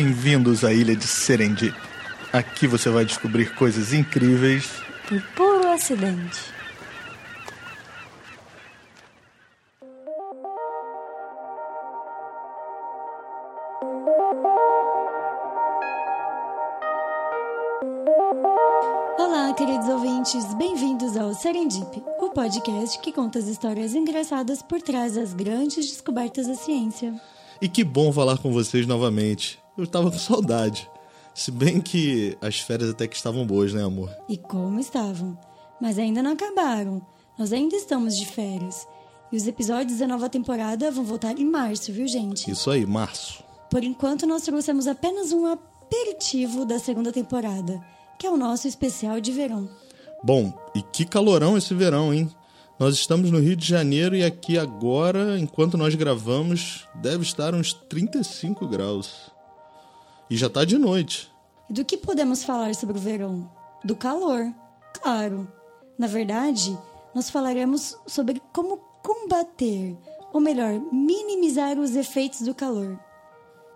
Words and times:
Bem-vindos 0.00 0.62
à 0.62 0.72
ilha 0.72 0.94
de 0.94 1.08
Serendip. 1.08 1.74
Aqui 2.32 2.68
você 2.68 2.88
vai 2.88 3.04
descobrir 3.04 3.52
coisas 3.56 3.92
incríveis 3.92 4.70
por 5.08 5.20
puro 5.34 5.68
acidente. 5.70 6.38
Olá, 19.18 19.52
queridos 19.54 19.88
ouvintes, 19.88 20.54
bem-vindos 20.54 21.16
ao 21.16 21.34
Serendip, 21.34 22.00
o 22.20 22.30
podcast 22.30 23.00
que 23.00 23.10
conta 23.10 23.40
as 23.40 23.48
histórias 23.48 23.96
engraçadas 23.96 24.62
por 24.62 24.80
trás 24.80 25.14
das 25.14 25.34
grandes 25.34 25.88
descobertas 25.90 26.46
da 26.46 26.54
ciência. 26.54 27.20
E 27.60 27.68
que 27.68 27.82
bom 27.82 28.12
falar 28.12 28.38
com 28.38 28.52
vocês 28.52 28.86
novamente. 28.86 29.58
Eu 29.78 29.86
tava 29.86 30.10
com 30.10 30.18
saudade. 30.18 30.90
Se 31.32 31.52
bem 31.52 31.80
que 31.80 32.36
as 32.40 32.58
férias 32.58 32.90
até 32.90 33.06
que 33.06 33.14
estavam 33.14 33.46
boas, 33.46 33.72
né, 33.72 33.84
amor? 33.84 34.10
E 34.28 34.36
como 34.36 34.80
estavam? 34.80 35.38
Mas 35.80 36.00
ainda 36.00 36.20
não 36.20 36.32
acabaram. 36.32 37.00
Nós 37.38 37.52
ainda 37.52 37.76
estamos 37.76 38.18
de 38.18 38.26
férias. 38.26 38.88
E 39.30 39.36
os 39.36 39.46
episódios 39.46 40.00
da 40.00 40.08
nova 40.08 40.28
temporada 40.28 40.90
vão 40.90 41.04
voltar 41.04 41.38
em 41.38 41.44
março, 41.44 41.92
viu, 41.92 42.08
gente? 42.08 42.50
Isso 42.50 42.68
aí, 42.68 42.84
março. 42.84 43.44
Por 43.70 43.84
enquanto, 43.84 44.26
nós 44.26 44.42
trouxemos 44.42 44.88
apenas 44.88 45.30
um 45.30 45.46
aperitivo 45.46 46.64
da 46.64 46.80
segunda 46.80 47.12
temporada, 47.12 47.80
que 48.18 48.26
é 48.26 48.30
o 48.30 48.36
nosso 48.36 48.66
especial 48.66 49.20
de 49.20 49.30
verão. 49.30 49.70
Bom, 50.24 50.52
e 50.74 50.82
que 50.82 51.04
calorão 51.04 51.56
esse 51.56 51.72
verão, 51.72 52.12
hein? 52.12 52.28
Nós 52.80 52.94
estamos 52.94 53.30
no 53.30 53.38
Rio 53.38 53.54
de 53.54 53.66
Janeiro 53.66 54.16
e 54.16 54.24
aqui 54.24 54.58
agora, 54.58 55.38
enquanto 55.38 55.78
nós 55.78 55.94
gravamos, 55.94 56.84
deve 56.96 57.22
estar 57.22 57.54
uns 57.54 57.72
35 57.72 58.66
graus. 58.66 59.30
E 60.30 60.36
já 60.36 60.46
está 60.46 60.64
de 60.64 60.78
noite. 60.78 61.30
E 61.68 61.72
do 61.72 61.84
que 61.84 61.96
podemos 61.96 62.44
falar 62.44 62.74
sobre 62.74 62.96
o 62.98 63.00
verão? 63.00 63.50
Do 63.84 63.96
calor, 63.96 64.52
claro. 65.00 65.50
Na 65.98 66.06
verdade, 66.06 66.76
nós 67.14 67.30
falaremos 67.30 67.96
sobre 68.06 68.42
como 68.52 68.78
combater, 69.02 69.96
ou 70.32 70.40
melhor, 70.40 70.80
minimizar 70.92 71.78
os 71.78 71.96
efeitos 71.96 72.42
do 72.42 72.54
calor. 72.54 72.98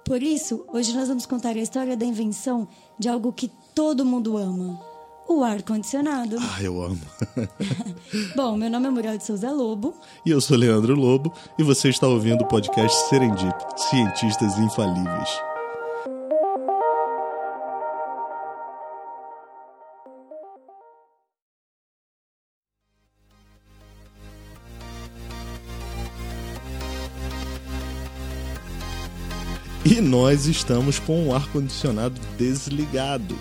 Por 0.04 0.22
isso, 0.22 0.64
hoje 0.72 0.94
nós 0.94 1.08
vamos 1.08 1.26
contar 1.26 1.56
a 1.56 1.60
história 1.60 1.96
da 1.96 2.04
invenção 2.04 2.68
de 2.98 3.08
algo 3.08 3.32
que 3.32 3.50
todo 3.74 4.04
mundo 4.04 4.36
ama 4.36 4.92
o 5.28 5.42
ar-condicionado. 5.42 6.36
Ah, 6.38 6.62
eu 6.62 6.82
amo. 6.82 7.00
Bom, 8.36 8.56
meu 8.56 8.70
nome 8.70 8.88
é 8.88 8.90
Muriel 8.90 9.16
de 9.16 9.24
Souza 9.24 9.50
Lobo. 9.50 9.94
E 10.26 10.30
eu 10.30 10.40
sou 10.40 10.56
Leandro 10.56 10.94
Lobo, 10.94 11.32
e 11.58 11.62
você 11.62 11.88
está 11.88 12.06
ouvindo 12.06 12.42
o 12.42 12.48
podcast 12.48 13.08
Serendip 13.08 13.54
Cientistas 13.76 14.58
Infalíveis. 14.58 15.51
E 29.84 30.00
nós 30.00 30.46
estamos 30.46 30.98
com 30.98 31.28
o 31.28 31.34
ar-condicionado 31.34 32.20
desligado 32.38 33.36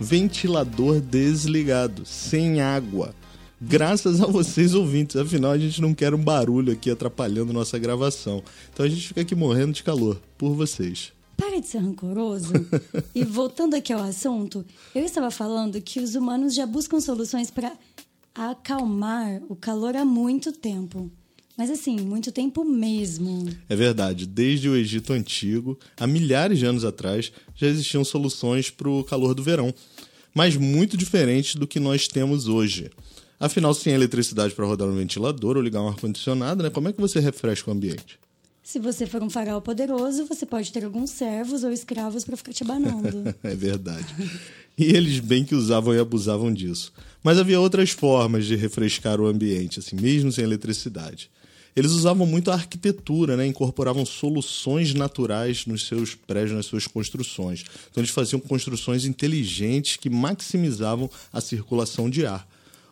ventilador 0.00 1.00
desligado, 1.00 2.04
sem 2.04 2.60
água. 2.60 3.14
Graças 3.60 4.20
a 4.20 4.26
vocês 4.26 4.74
ouvintes, 4.74 5.16
afinal 5.16 5.52
a 5.52 5.58
gente 5.58 5.80
não 5.80 5.94
quer 5.94 6.12
um 6.12 6.22
barulho 6.22 6.72
aqui 6.72 6.90
atrapalhando 6.90 7.52
nossa 7.52 7.78
gravação. 7.78 8.42
Então 8.72 8.84
a 8.84 8.88
gente 8.88 9.08
fica 9.08 9.20
aqui 9.20 9.34
morrendo 9.34 9.72
de 9.72 9.82
calor 9.82 10.20
por 10.36 10.54
vocês. 10.54 11.12
Para 11.36 11.60
de 11.60 11.66
ser 11.66 11.78
rancoroso. 11.78 12.52
e 13.14 13.24
voltando 13.24 13.74
aqui 13.74 13.92
ao 13.92 14.02
assunto, 14.02 14.64
eu 14.94 15.04
estava 15.04 15.30
falando 15.30 15.80
que 15.80 16.00
os 16.00 16.14
humanos 16.14 16.54
já 16.54 16.66
buscam 16.66 17.00
soluções 17.00 17.50
para 17.50 17.72
acalmar 18.34 19.40
o 19.48 19.56
calor 19.56 19.96
há 19.96 20.04
muito 20.04 20.52
tempo. 20.52 21.10
Mas 21.56 21.70
assim, 21.70 22.00
muito 22.00 22.32
tempo 22.32 22.64
mesmo. 22.64 23.48
É 23.68 23.76
verdade. 23.76 24.26
Desde 24.26 24.68
o 24.68 24.76
Egito 24.76 25.12
Antigo, 25.12 25.78
há 25.96 26.06
milhares 26.06 26.58
de 26.58 26.66
anos 26.66 26.84
atrás, 26.84 27.32
já 27.54 27.68
existiam 27.68 28.04
soluções 28.04 28.70
para 28.70 28.88
o 28.88 29.04
calor 29.04 29.34
do 29.34 29.42
verão, 29.42 29.72
mas 30.34 30.56
muito 30.56 30.96
diferentes 30.96 31.54
do 31.54 31.66
que 31.66 31.78
nós 31.78 32.08
temos 32.08 32.48
hoje. 32.48 32.90
Afinal, 33.38 33.72
sem 33.74 33.92
eletricidade 33.92 34.54
para 34.54 34.66
rodar 34.66 34.88
um 34.88 34.96
ventilador 34.96 35.56
ou 35.56 35.62
ligar 35.62 35.82
um 35.82 35.88
ar-condicionado, 35.88 36.62
né, 36.62 36.70
como 36.70 36.88
é 36.88 36.92
que 36.92 37.00
você 37.00 37.20
refresca 37.20 37.70
o 37.70 37.74
ambiente? 37.74 38.18
Se 38.62 38.78
você 38.78 39.06
for 39.06 39.22
um 39.22 39.28
farol 39.28 39.60
poderoso, 39.60 40.24
você 40.24 40.46
pode 40.46 40.72
ter 40.72 40.84
alguns 40.84 41.10
servos 41.10 41.62
ou 41.62 41.70
escravos 41.70 42.24
para 42.24 42.36
ficar 42.36 42.52
te 42.52 42.62
abanando. 42.62 43.34
é 43.44 43.54
verdade. 43.54 44.06
E 44.76 44.84
eles 44.84 45.20
bem 45.20 45.44
que 45.44 45.54
usavam 45.54 45.94
e 45.94 45.98
abusavam 45.98 46.52
disso. 46.52 46.90
Mas 47.22 47.38
havia 47.38 47.60
outras 47.60 47.90
formas 47.90 48.46
de 48.46 48.56
refrescar 48.56 49.20
o 49.20 49.26
ambiente, 49.26 49.78
assim, 49.78 49.96
mesmo 49.96 50.32
sem 50.32 50.42
eletricidade. 50.42 51.30
Eles 51.76 51.90
usavam 51.92 52.26
muito 52.26 52.50
a 52.50 52.54
arquitetura, 52.54 53.36
né? 53.36 53.46
incorporavam 53.46 54.06
soluções 54.06 54.94
naturais 54.94 55.66
nos 55.66 55.86
seus 55.86 56.14
prédios, 56.14 56.52
nas 56.52 56.66
suas 56.66 56.86
construções. 56.86 57.64
Então 57.90 58.00
eles 58.00 58.10
faziam 58.10 58.38
construções 58.38 59.04
inteligentes 59.04 59.96
que 59.96 60.08
maximizavam 60.08 61.10
a 61.32 61.40
circulação 61.40 62.08
de 62.08 62.24
ar. 62.26 62.46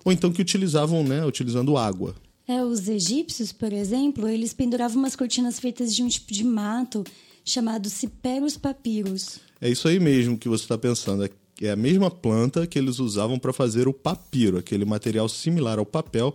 Ou 0.04 0.12
então 0.12 0.32
que 0.32 0.42
utilizavam, 0.42 1.04
né, 1.04 1.24
utilizando 1.24 1.76
água. 1.76 2.14
É, 2.46 2.62
os 2.64 2.88
egípcios, 2.88 3.52
por 3.52 3.72
exemplo, 3.72 4.28
eles 4.28 4.52
penduravam 4.52 4.98
umas 4.98 5.14
cortinas 5.14 5.60
feitas 5.60 5.94
de 5.94 6.02
um 6.02 6.08
tipo 6.08 6.32
de 6.32 6.42
mato 6.42 7.04
chamado 7.44 7.88
Ciperus 7.88 8.56
papyrus. 8.56 9.38
É 9.60 9.70
isso 9.70 9.86
aí 9.86 10.00
mesmo 10.00 10.36
que 10.36 10.48
você 10.48 10.64
está 10.64 10.76
pensando. 10.76 11.28
É 11.60 11.70
a 11.70 11.76
mesma 11.76 12.10
planta 12.10 12.66
que 12.66 12.78
eles 12.78 12.98
usavam 12.98 13.38
para 13.38 13.52
fazer 13.52 13.86
o 13.86 13.92
papiro, 13.92 14.58
aquele 14.58 14.84
material 14.84 15.28
similar 15.28 15.78
ao 15.78 15.86
papel 15.86 16.34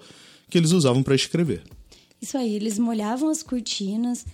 que 0.49 0.57
eles 0.57 0.71
usavam 0.71 1.03
para 1.03 1.13
escrever. 1.15 1.61
Isso 2.21 2.37
aí, 2.37 2.55
eles 2.55 2.79
molhavam 2.79 3.29
as 3.29 3.43
cortinas, 3.43 4.25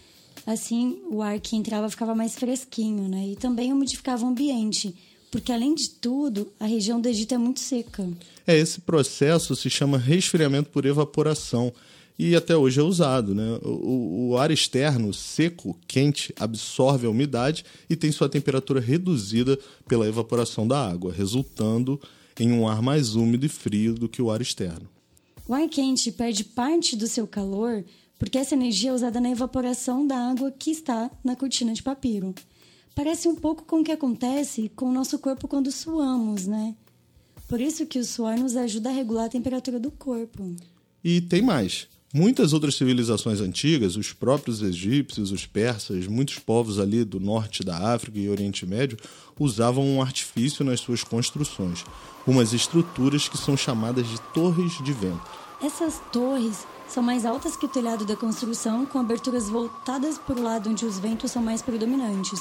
assim 0.45 1.01
o 1.09 1.21
ar 1.21 1.39
que 1.39 1.55
entrava 1.55 1.89
ficava 1.89 2.15
mais 2.15 2.35
fresquinho, 2.35 3.07
né? 3.07 3.29
E 3.29 3.35
também 3.35 3.73
umidificava 3.73 4.25
o 4.25 4.29
ambiente, 4.29 4.95
porque 5.31 5.51
além 5.51 5.75
de 5.75 5.89
tudo, 5.89 6.47
a 6.59 6.65
região 6.65 7.01
do 7.01 7.07
Egito 7.07 7.33
é 7.33 7.37
muito 7.37 7.59
seca. 7.59 8.07
É, 8.45 8.57
esse 8.57 8.79
processo 8.81 9.55
se 9.55 9.69
chama 9.69 9.97
resfriamento 9.97 10.69
por 10.69 10.85
evaporação 10.85 11.73
e 12.17 12.35
até 12.35 12.55
hoje 12.55 12.79
é 12.79 12.83
usado. 12.83 13.33
Né? 13.33 13.59
O, 13.63 14.29
o, 14.29 14.37
ar 14.37 14.51
externo, 14.51 15.13
seco, 15.13 15.77
quente, 15.87 16.33
absorve 16.39 17.07
a 17.07 17.09
umidade 17.09 17.65
e 17.89 17.95
tem 17.95 18.11
sua 18.11 18.29
temperatura 18.29 18.79
reduzida 18.79 19.57
pela 19.87 20.07
evaporação 20.07 20.67
da 20.67 20.87
água, 20.87 21.11
resultando 21.11 21.99
em 22.39 22.51
um 22.51 22.67
ar 22.67 22.81
mais 22.81 23.15
úmido 23.15 23.45
e 23.45 23.49
frio 23.49 23.93
do 23.93 24.09
que 24.09 24.21
o 24.21 24.31
ar 24.31 24.41
externo. 24.41 24.92
O 25.47 25.53
ar 25.53 25.67
quente 25.67 26.11
perde 26.11 26.43
parte 26.43 26.95
do 26.95 27.07
seu 27.07 27.27
calor 27.27 27.83
porque 28.17 28.37
essa 28.37 28.55
energia 28.55 28.91
é 28.91 28.93
usada 28.93 29.19
na 29.19 29.29
evaporação 29.29 30.07
da 30.07 30.17
água 30.17 30.49
que 30.51 30.71
está 30.71 31.11
na 31.23 31.35
cortina 31.35 31.73
de 31.73 31.83
papiro. 31.83 32.33
Parece 32.95 33.27
um 33.27 33.35
pouco 33.35 33.65
com 33.65 33.81
o 33.81 33.83
que 33.83 33.91
acontece 33.91 34.69
com 34.75 34.85
o 34.85 34.93
nosso 34.93 35.19
corpo 35.19 35.47
quando 35.47 35.71
suamos, 35.71 36.47
né? 36.47 36.75
Por 37.47 37.59
isso 37.59 37.85
que 37.85 37.99
o 37.99 38.05
suor 38.05 38.37
nos 38.37 38.55
ajuda 38.55 38.89
a 38.89 38.93
regular 38.93 39.25
a 39.25 39.29
temperatura 39.29 39.79
do 39.79 39.91
corpo. 39.91 40.55
E 41.03 41.19
tem 41.19 41.41
mais. 41.41 41.87
Muitas 42.15 42.53
outras 42.53 42.75
civilizações 42.75 43.41
antigas, 43.41 43.95
os 43.95 44.13
próprios 44.13 44.61
egípcios, 44.61 45.31
os 45.31 45.47
persas, 45.47 46.05
muitos 46.05 46.37
povos 46.37 46.79
ali 46.79 47.03
do 47.03 47.19
norte 47.19 47.63
da 47.63 47.91
África 47.91 48.19
e 48.19 48.29
Oriente 48.29 48.67
Médio, 48.67 48.99
usavam 49.39 49.83
um 49.83 49.99
artifício 49.99 50.63
nas 50.63 50.79
suas 50.79 51.03
construções, 51.03 51.83
umas 52.27 52.53
estruturas 52.53 53.27
que 53.27 53.35
são 53.35 53.57
chamadas 53.57 54.07
de 54.07 54.21
torres 54.31 54.73
de 54.83 54.93
vento. 54.93 55.23
Essas 55.59 55.99
torres 56.11 56.67
são 56.87 57.01
mais 57.01 57.25
altas 57.25 57.55
que 57.55 57.65
o 57.65 57.69
telhado 57.69 58.05
da 58.05 58.15
construção, 58.15 58.85
com 58.85 58.99
aberturas 58.99 59.49
voltadas 59.49 60.19
para 60.19 60.39
o 60.39 60.43
lado 60.43 60.69
onde 60.69 60.85
os 60.85 60.99
ventos 60.99 61.31
são 61.31 61.41
mais 61.41 61.63
predominantes. 61.63 62.39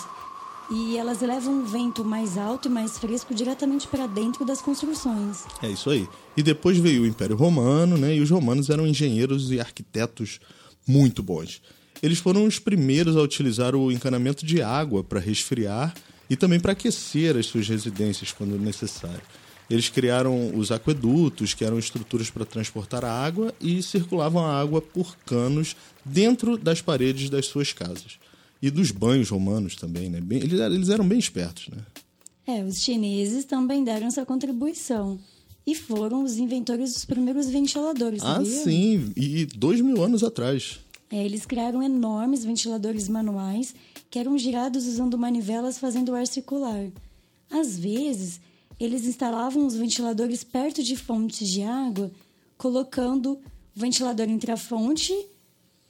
E 0.71 0.97
elas 0.97 1.21
levam 1.21 1.63
o 1.63 1.65
vento 1.65 2.05
mais 2.05 2.39
alto 2.39 2.69
e 2.69 2.71
mais 2.71 2.99
fresco 2.99 3.35
diretamente 3.35 3.87
para 3.87 4.07
dentro 4.07 4.45
das 4.45 4.63
construções. 4.63 5.45
É 5.63 5.69
isso 5.69 5.91
aí. 5.91 6.09
E 6.37 6.43
depois 6.43 6.79
veio 6.79 7.03
o 7.03 7.07
Império 7.07 7.37
Romano, 7.37 7.97
né? 7.97 8.17
E 8.17 8.21
os 8.21 8.31
romanos 8.31 8.71
eram 8.71 8.87
engenheiros 8.87 9.51
e 9.51 9.61
arquitetos 9.61 10.41
muito 10.87 11.23
bons. 11.23 11.61
Eles 12.03 12.19
foram 12.19 12.45
os 12.45 12.59
primeiros 12.59 13.17
a 13.17 13.21
utilizar 13.21 13.75
o 13.75 13.93
encanamento 13.93 14.45
de 14.45 14.63
água 14.63 15.05
para 15.05 15.21
resfriar 15.21 15.95
e 16.29 16.37
também 16.37 16.59
para 16.59 16.73
aquecer 16.73 17.37
as 17.37 17.47
suas 17.47 17.69
residências 17.69 18.33
quando 18.33 18.59
necessário. 18.59 19.23
Eles 19.71 19.89
criaram 19.89 20.55
os 20.55 20.73
aquedutos, 20.73 21.55
que 21.55 21.65
eram 21.65 21.79
estruturas 21.79 22.29
para 22.29 22.45
transportar 22.45 23.05
a 23.05 23.13
água 23.13 23.55
e 23.61 23.83
circulavam 23.83 24.45
a 24.45 24.61
água 24.61 24.83
por 24.83 25.17
canos 25.25 25.77
dentro 26.05 26.59
das 26.59 26.83
paredes 26.83 27.31
das 27.31 27.47
suas 27.47 27.73
casas. 27.73 28.19
E 28.63 28.71
dos 28.71 28.93
banhos 28.93 29.29
romanos 29.29 29.75
também, 29.75 30.09
né? 30.09 30.21
Bem, 30.21 30.39
eles, 30.39 30.61
eles 30.61 30.89
eram 30.89 31.07
bem 31.07 31.19
espertos, 31.19 31.69
né? 31.69 31.83
É, 32.47 32.63
os 32.63 32.81
chineses 32.81 33.45
também 33.45 33.83
deram 33.83 34.11
sua 34.11 34.25
contribuição. 34.25 35.19
E 35.67 35.75
foram 35.75 36.25
os 36.25 36.37
inventores 36.39 36.93
dos 36.93 37.05
primeiros 37.05 37.49
ventiladores, 37.49 38.23
Ah, 38.23 38.45
sim. 38.45 39.13
E 39.17 39.47
dois 39.47 39.81
mil 39.81 40.03
anos 40.03 40.25
atrás. 40.25 40.81
É, 41.11 41.25
eles 41.25 41.45
criaram 41.45 41.83
enormes 41.83 42.45
ventiladores 42.45 43.09
manuais 43.09 43.75
que 44.11 44.19
eram 44.19 44.37
girados 44.39 44.87
usando 44.87 45.19
manivelas 45.19 45.79
fazendo 45.79 46.15
ar 46.15 46.27
circular. 46.27 46.89
Às 47.51 47.79
vezes, 47.79 48.41
eles 48.81 49.05
instalavam 49.07 49.67
os 49.67 49.75
ventiladores 49.77 50.43
perto 50.43 50.83
de 50.83 50.97
fontes 50.97 51.49
de 51.49 51.63
água, 51.63 52.11
colocando 52.57 53.33
o 53.35 53.41
ventilador 53.81 54.29
entre 54.29 54.51
a 54.51 54.57
fonte 54.57 55.15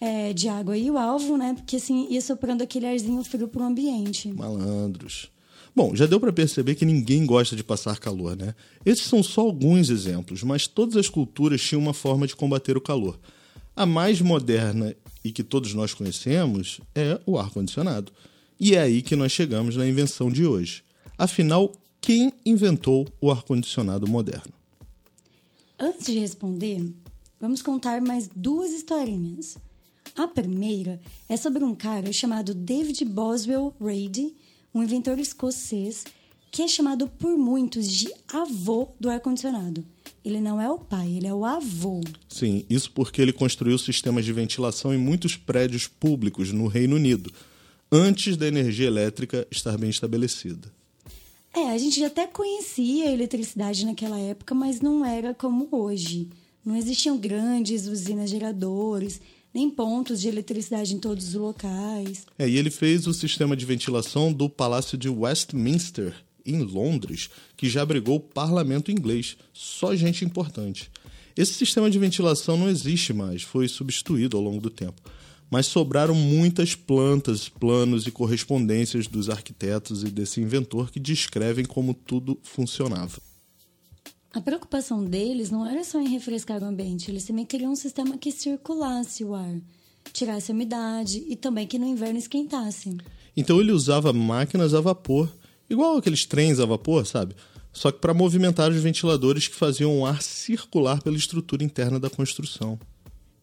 é, 0.02 0.32
de 0.32 0.48
água 0.48 0.76
e 0.76 0.90
o 0.90 0.98
alvo, 0.98 1.36
né? 1.36 1.54
Porque 1.54 1.76
assim 1.76 2.08
ia 2.10 2.20
soprando 2.20 2.60
aquele 2.60 2.86
arzinho 2.86 3.22
frio 3.22 3.46
para 3.46 3.62
o 3.62 3.64
ambiente. 3.64 4.32
Malandros. 4.32 5.30
Bom, 5.76 5.94
já 5.94 6.06
deu 6.06 6.18
para 6.18 6.32
perceber 6.32 6.74
que 6.74 6.84
ninguém 6.84 7.24
gosta 7.24 7.54
de 7.54 7.62
passar 7.62 8.00
calor, 8.00 8.36
né? 8.36 8.52
Esses 8.84 9.04
são 9.04 9.22
só 9.22 9.42
alguns 9.42 9.90
exemplos, 9.90 10.42
mas 10.42 10.66
todas 10.66 10.96
as 10.96 11.08
culturas 11.08 11.62
tinham 11.62 11.80
uma 11.80 11.94
forma 11.94 12.26
de 12.26 12.34
combater 12.34 12.76
o 12.76 12.80
calor. 12.80 13.16
A 13.76 13.86
mais 13.86 14.20
moderna 14.20 14.92
e 15.24 15.30
que 15.30 15.44
todos 15.44 15.72
nós 15.72 15.94
conhecemos 15.94 16.80
é 16.96 17.20
o 17.24 17.38
ar-condicionado. 17.38 18.12
E 18.58 18.74
é 18.74 18.80
aí 18.80 19.02
que 19.02 19.14
nós 19.14 19.30
chegamos 19.30 19.76
na 19.76 19.86
invenção 19.86 20.32
de 20.32 20.44
hoje. 20.44 20.82
Afinal, 21.16 21.70
quem 22.00 22.32
inventou 22.44 23.06
o 23.20 23.30
ar-condicionado 23.30 24.08
moderno? 24.08 24.52
Antes 25.78 26.06
de 26.06 26.18
responder, 26.18 26.92
vamos 27.40 27.62
contar 27.62 28.00
mais 28.02 28.28
duas 28.34 28.72
historinhas. 28.72 29.56
A 30.14 30.28
primeira 30.28 31.00
é 31.28 31.36
sobre 31.36 31.64
um 31.64 31.74
cara 31.74 32.12
chamado 32.12 32.52
David 32.54 33.04
Boswell 33.06 33.74
Rady, 33.80 34.34
um 34.74 34.82
inventor 34.82 35.18
escocês 35.18 36.04
que 36.50 36.60
é 36.60 36.68
chamado 36.68 37.08
por 37.08 37.38
muitos 37.38 37.90
de 37.90 38.12
avô 38.30 38.88
do 39.00 39.08
ar-condicionado. 39.08 39.82
Ele 40.22 40.38
não 40.38 40.60
é 40.60 40.70
o 40.70 40.78
pai, 40.78 41.14
ele 41.16 41.26
é 41.26 41.32
o 41.32 41.46
avô. 41.46 42.02
Sim, 42.28 42.66
isso 42.68 42.92
porque 42.92 43.22
ele 43.22 43.32
construiu 43.32 43.78
sistemas 43.78 44.26
de 44.26 44.34
ventilação 44.34 44.92
em 44.92 44.98
muitos 44.98 45.34
prédios 45.34 45.88
públicos 45.88 46.52
no 46.52 46.66
Reino 46.66 46.96
Unido, 46.96 47.32
antes 47.90 48.36
da 48.36 48.46
energia 48.46 48.86
elétrica 48.86 49.46
estar 49.50 49.78
bem 49.78 49.88
estabelecida. 49.88 50.70
É, 51.54 51.70
a 51.70 51.78
gente 51.78 52.04
até 52.04 52.26
conhecia 52.26 53.08
a 53.08 53.12
eletricidade 53.12 53.86
naquela 53.86 54.18
época, 54.18 54.54
mas 54.54 54.82
não 54.82 55.04
era 55.04 55.32
como 55.32 55.68
hoje. 55.70 56.28
Não 56.62 56.76
existiam 56.76 57.16
grandes 57.16 57.86
usinas 57.86 58.28
geradores, 58.28 59.22
nem 59.54 59.70
pontos 59.70 60.20
de 60.20 60.28
eletricidade 60.28 60.94
em 60.94 60.98
todos 60.98 61.28
os 61.28 61.34
locais. 61.34 62.24
É, 62.38 62.48
e 62.48 62.56
ele 62.56 62.70
fez 62.70 63.06
o 63.06 63.14
sistema 63.14 63.56
de 63.56 63.66
ventilação 63.66 64.32
do 64.32 64.48
Palácio 64.48 64.96
de 64.96 65.08
Westminster, 65.08 66.14
em 66.44 66.62
Londres, 66.62 67.30
que 67.56 67.68
já 67.68 67.82
abrigou 67.82 68.16
o 68.16 68.20
parlamento 68.20 68.90
inglês. 68.90 69.36
Só 69.52 69.94
gente 69.94 70.24
importante. 70.24 70.90
Esse 71.36 71.54
sistema 71.54 71.90
de 71.90 71.98
ventilação 71.98 72.56
não 72.56 72.68
existe 72.68 73.12
mais, 73.12 73.42
foi 73.42 73.68
substituído 73.68 74.36
ao 74.36 74.42
longo 74.42 74.60
do 74.60 74.70
tempo. 74.70 75.00
Mas 75.50 75.66
sobraram 75.66 76.14
muitas 76.14 76.74
plantas, 76.74 77.48
planos 77.48 78.06
e 78.06 78.10
correspondências 78.10 79.06
dos 79.06 79.28
arquitetos 79.28 80.02
e 80.02 80.06
desse 80.06 80.40
inventor 80.40 80.90
que 80.90 80.98
descrevem 80.98 81.64
como 81.64 81.92
tudo 81.92 82.38
funcionava. 82.42 83.20
A 84.34 84.40
preocupação 84.40 85.04
deles 85.04 85.50
não 85.50 85.66
era 85.66 85.84
só 85.84 86.00
em 86.00 86.08
refrescar 86.08 86.62
o 86.62 86.66
ambiente, 86.66 87.10
eles 87.10 87.24
também 87.24 87.44
queriam 87.44 87.72
um 87.72 87.76
sistema 87.76 88.16
que 88.16 88.32
circulasse 88.32 89.22
o 89.22 89.34
ar, 89.34 89.60
tirasse 90.10 90.50
a 90.50 90.54
umidade 90.54 91.22
e 91.28 91.36
também 91.36 91.66
que 91.66 91.78
no 91.78 91.86
inverno 91.86 92.18
esquentasse. 92.18 92.96
Então 93.36 93.60
ele 93.60 93.72
usava 93.72 94.10
máquinas 94.10 94.72
a 94.72 94.80
vapor, 94.80 95.30
igual 95.68 95.98
aqueles 95.98 96.24
trens 96.24 96.58
a 96.58 96.64
vapor, 96.64 97.06
sabe? 97.06 97.34
Só 97.74 97.92
que 97.92 97.98
para 97.98 98.14
movimentar 98.14 98.70
os 98.70 98.82
ventiladores 98.82 99.48
que 99.48 99.54
faziam 99.54 100.00
o 100.00 100.06
ar 100.06 100.22
circular 100.22 101.02
pela 101.02 101.16
estrutura 101.16 101.62
interna 101.62 102.00
da 102.00 102.08
construção. 102.08 102.78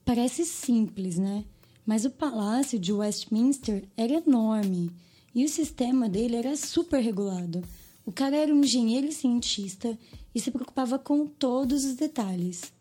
Parece 0.04 0.44
simples, 0.44 1.20
né? 1.20 1.46
Mas 1.86 2.04
o 2.04 2.10
palácio 2.10 2.80
de 2.80 2.92
Westminster 2.92 3.84
era 3.96 4.14
enorme 4.14 4.92
e 5.36 5.46
o 5.46 5.50
sistema 5.50 6.10
dele 6.10 6.36
era 6.36 6.56
super 6.56 7.00
regulado. 7.00 7.64
O 8.10 8.12
cara 8.12 8.36
era 8.36 8.52
um 8.52 8.62
engenheiro 8.62 9.12
cientista 9.12 9.96
e 10.34 10.40
se 10.40 10.50
preocupava 10.50 10.98
com 10.98 11.28
todos 11.28 11.86
os 11.86 11.94
detalhes. 11.94 12.74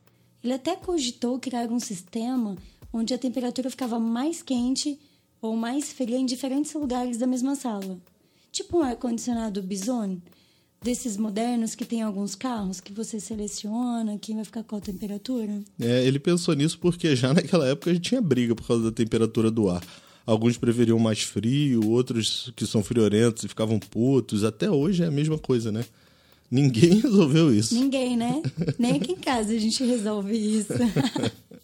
Ele 0.42 0.54
até 0.54 0.75
cogitou 0.75 1.38
criar 1.38 1.70
um 1.70 1.78
sistema 1.78 2.56
onde 2.90 3.12
a 3.12 3.19
temperatura 3.19 3.69
ficava 3.69 4.00
mais 4.00 4.42
quente 4.42 4.98
ou 5.42 5.54
mais 5.54 5.92
fria 5.92 6.16
em 6.16 6.25
diferentes 6.25 6.72
lugares 6.72 7.19
da 7.19 7.26
mesma 7.26 7.54
sala. 7.54 8.00
Tipo 8.50 8.78
um 8.78 8.82
ar-condicionado 8.82 9.62
Bison, 9.62 10.16
desses 10.80 11.19
modernos 11.19 11.75
que 11.75 11.84
tem 11.84 12.00
alguns 12.00 12.34
carros 12.34 12.80
que 12.80 12.94
você 12.94 13.20
seleciona 13.20 14.16
quem 14.19 14.36
vai 14.36 14.46
ficar 14.46 14.62
com 14.62 14.76
a 14.76 14.80
temperatura. 14.80 15.62
É, 15.78 16.06
ele 16.06 16.19
pensou 16.19 16.54
nisso 16.54 16.78
porque 16.78 17.14
já 17.14 17.34
naquela 17.34 17.69
época 17.69 17.90
a 17.90 17.92
gente 17.92 18.08
tinha 18.08 18.22
briga 18.22 18.54
por 18.54 18.66
causa 18.66 18.84
da 18.84 18.92
temperatura 18.92 19.50
do 19.50 19.69
ar. 19.69 19.84
Alguns 20.28 20.58
preferiam 20.58 20.98
mais 20.98 21.22
frio, 21.22 21.88
outros 21.88 22.52
que 22.54 22.66
são 22.66 22.84
friorentos 22.84 23.44
e 23.44 23.48
ficavam 23.48 23.78
putos. 23.78 24.44
Até 24.44 24.70
hoje 24.70 25.02
é 25.02 25.06
a 25.06 25.10
mesma 25.10 25.38
coisa, 25.38 25.72
né? 25.72 25.86
Ninguém 26.50 27.00
resolveu 27.00 27.50
isso. 27.50 27.75
Ninguém, 27.75 28.14
né? 28.14 28.42
Nem 28.78 28.96
aqui 28.96 29.12
em 29.12 29.16
casa 29.16 29.54
a 29.54 29.58
gente 29.58 29.82
resolve 29.82 30.36
isso. 30.36 30.75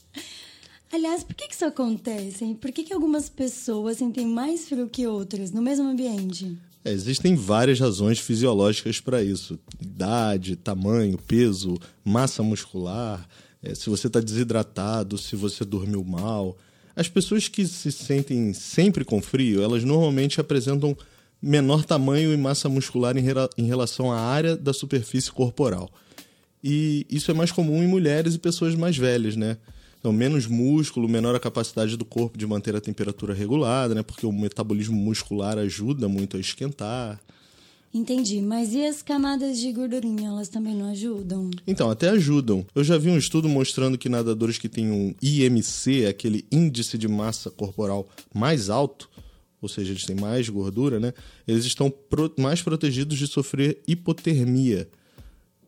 Aliás, 0.91 1.23
por 1.23 1.35
que 1.35 1.53
isso 1.53 1.67
acontece? 1.67 2.55
Por 2.59 2.73
que, 2.73 2.85
que 2.85 2.95
algumas 2.95 3.29
pessoas 3.29 3.99
sentem 3.99 4.27
mais 4.27 4.67
frio 4.67 4.89
que 4.89 5.07
outras 5.07 5.51
no 5.51 5.61
mesmo 5.61 5.87
ambiente? 5.87 6.57
É, 6.83 6.91
existem 6.91 7.37
várias 7.37 7.79
razões 7.79 8.19
fisiológicas 8.19 8.99
para 8.99 9.23
isso: 9.23 9.59
idade, 9.79 10.57
tamanho, 10.57 11.19
peso, 11.19 11.79
massa 12.03 12.43
muscular, 12.43 13.29
é, 13.63 13.75
se 13.75 13.91
você 13.91 14.07
está 14.07 14.21
desidratado, 14.21 15.19
se 15.19 15.37
você 15.37 15.67
dormiu 15.67 16.03
mal. 16.03 16.57
As 16.97 17.09
pessoas 17.09 17.49
que 17.49 17.67
se 17.67 17.91
sentem 17.91 18.53
sempre 18.53 19.05
com 19.05 19.21
frio, 19.21 19.63
elas 19.63 19.83
normalmente 19.85 20.41
apresentam 20.41 20.97
menor 21.43 21.85
tamanho 21.85 22.33
e 22.33 22.37
massa 22.37 22.69
muscular 22.69 23.17
em, 23.17 23.25
em 23.59 23.67
relação 23.67 24.11
à 24.13 24.19
área 24.19 24.57
da 24.57 24.73
superfície 24.73 25.31
corporal. 25.31 25.91
E 26.63 27.07
isso 27.11 27.31
é 27.31 27.35
mais 27.35 27.53
comum 27.53 27.83
em 27.83 27.87
mulheres 27.87 28.35
e 28.35 28.39
pessoas 28.39 28.75
mais 28.75 28.97
velhas, 28.97 29.37
né? 29.37 29.59
Então, 29.99 30.13
menos 30.13 30.47
músculo, 30.47 31.09
menor 31.09 31.35
a 31.35 31.41
capacidade 31.41 31.97
do 31.97 32.05
corpo 32.05 32.39
de 32.39 32.47
manter 32.47 32.77
a 32.77 32.81
temperatura 32.81 33.35
regulada, 33.35 33.95
né? 33.95 34.03
Porque 34.03 34.27
o 34.27 34.33
metabolismo 34.33 34.97
muscular 34.97 35.59
ajuda 35.59 36.09
muito 36.09 36.37
a 36.37 36.41
esquentar. 36.41 37.21
Entendi, 37.95 38.41
mas 38.41 38.75
e 38.75 38.85
as 38.85 39.03
camadas 39.03 39.57
de 39.61 39.73
gordurinha, 39.73 40.27
elas 40.27 40.49
também 40.49 40.75
não 40.75 40.91
ajudam? 40.91 41.49
Então, 41.65 41.89
até 41.89 42.09
ajudam. 42.09 42.67
Eu 42.75 42.83
já 42.83 42.99
vi 42.99 43.09
um 43.09 43.17
estudo 43.17 43.49
mostrando 43.49 43.97
que 43.97 44.09
nadadores 44.09 44.59
que 44.59 44.69
têm 44.69 44.91
um 44.91 45.15
IMC, 45.23 46.07
aquele 46.07 46.45
índice 46.51 46.99
de 46.99 47.07
massa 47.07 47.53
corporal 47.53 48.09
mais 48.35 48.69
alto, 48.69 49.09
ou 49.63 49.69
seja, 49.69 49.93
eles 49.93 50.05
têm 50.05 50.17
mais 50.17 50.49
gordura, 50.49 50.99
né? 50.99 51.15
Eles 51.47 51.65
estão 51.65 51.89
pro 51.89 52.35
mais 52.37 52.61
protegidos 52.61 53.17
de 53.17 53.29
sofrer 53.29 53.81
hipotermia. 53.87 54.89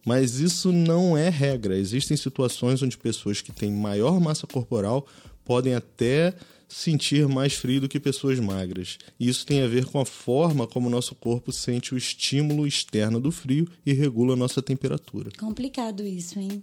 Mas 0.04 0.40
isso 0.40 0.72
não 0.72 1.16
é 1.16 1.28
regra. 1.28 1.78
Existem 1.78 2.16
situações 2.16 2.82
onde 2.82 2.98
pessoas 2.98 3.40
que 3.40 3.52
têm 3.52 3.70
maior 3.70 4.20
massa 4.20 4.48
corporal 4.48 5.06
podem 5.46 5.74
até 5.74 6.34
sentir 6.68 7.26
mais 7.28 7.54
frio 7.54 7.80
do 7.80 7.88
que 7.88 8.00
pessoas 8.00 8.40
magras. 8.40 8.98
E 9.18 9.28
isso 9.28 9.46
tem 9.46 9.62
a 9.62 9.68
ver 9.68 9.86
com 9.86 10.00
a 10.00 10.04
forma 10.04 10.66
como 10.66 10.88
o 10.88 10.90
nosso 10.90 11.14
corpo 11.14 11.52
sente 11.52 11.94
o 11.94 11.96
estímulo 11.96 12.66
externo 12.66 13.20
do 13.20 13.30
frio 13.30 13.68
e 13.84 13.92
regula 13.92 14.34
a 14.34 14.36
nossa 14.36 14.60
temperatura. 14.60 15.30
Complicado 15.38 16.02
isso, 16.02 16.38
hein? 16.38 16.62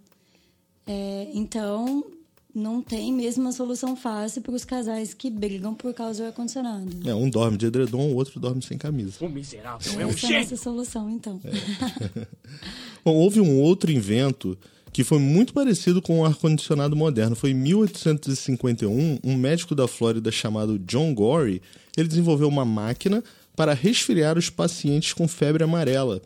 É, 0.86 1.30
então, 1.34 2.06
não 2.54 2.82
tem 2.82 3.14
mesmo 3.14 3.44
uma 3.44 3.52
solução 3.54 3.96
fácil 3.96 4.42
para 4.42 4.54
os 4.54 4.66
casais 4.66 5.14
que 5.14 5.30
brigam 5.30 5.74
por 5.74 5.94
causa 5.94 6.24
do 6.24 6.28
ar-condicionado. 6.28 7.10
É, 7.10 7.16
um 7.16 7.30
dorme 7.30 7.58
de 7.58 7.66
edredom, 7.66 8.12
o 8.12 8.16
outro 8.16 8.40
dorme 8.40 8.62
sem 8.62 8.78
camisa. 8.78 9.16
O 9.22 9.30
miserável 9.30 10.02
é 10.02 10.06
um 10.06 10.10
Essa 10.10 10.34
é 10.34 10.38
a 10.38 10.40
nossa 10.42 10.58
solução, 10.58 11.10
então. 11.10 11.40
É. 11.46 12.28
Bom, 13.04 13.16
houve 13.16 13.40
um 13.40 13.60
outro 13.60 13.92
invento 13.92 14.58
que 14.94 15.04
foi 15.04 15.18
muito 15.18 15.54
parecido 15.54 16.02
com 16.02 16.20
o 16.20 16.26
ar-condicionado 16.26 16.96
moderno. 16.96 17.36
Foi 17.36 17.50
em 17.50 17.56
1851, 17.56 19.20
um 19.24 19.36
médico 19.36 19.74
da 19.74 19.88
Flórida 19.88 20.32
chamado 20.32 20.78
John 20.78 21.14
Gorey, 21.16 21.62
ele 21.98 22.08
desenvolveu 22.08 22.48
uma 22.48 22.64
máquina 22.64 23.24
para 23.56 23.74
resfriar 23.74 24.38
os 24.38 24.52
pacientes 24.52 25.12
com 25.12 25.28
febre 25.28 25.64
amarela. 25.64 26.22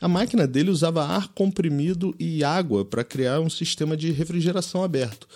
A 0.00 0.08
máquina 0.08 0.46
dele 0.46 0.70
usava 0.70 1.04
ar 1.04 1.28
comprimido 1.28 2.14
e 2.18 2.42
água 2.42 2.84
para 2.84 3.04
criar 3.04 3.40
um 3.40 3.48
sistema 3.48 3.96
de 3.96 4.10
refrigeração 4.10 4.82
aberto. 4.82 5.28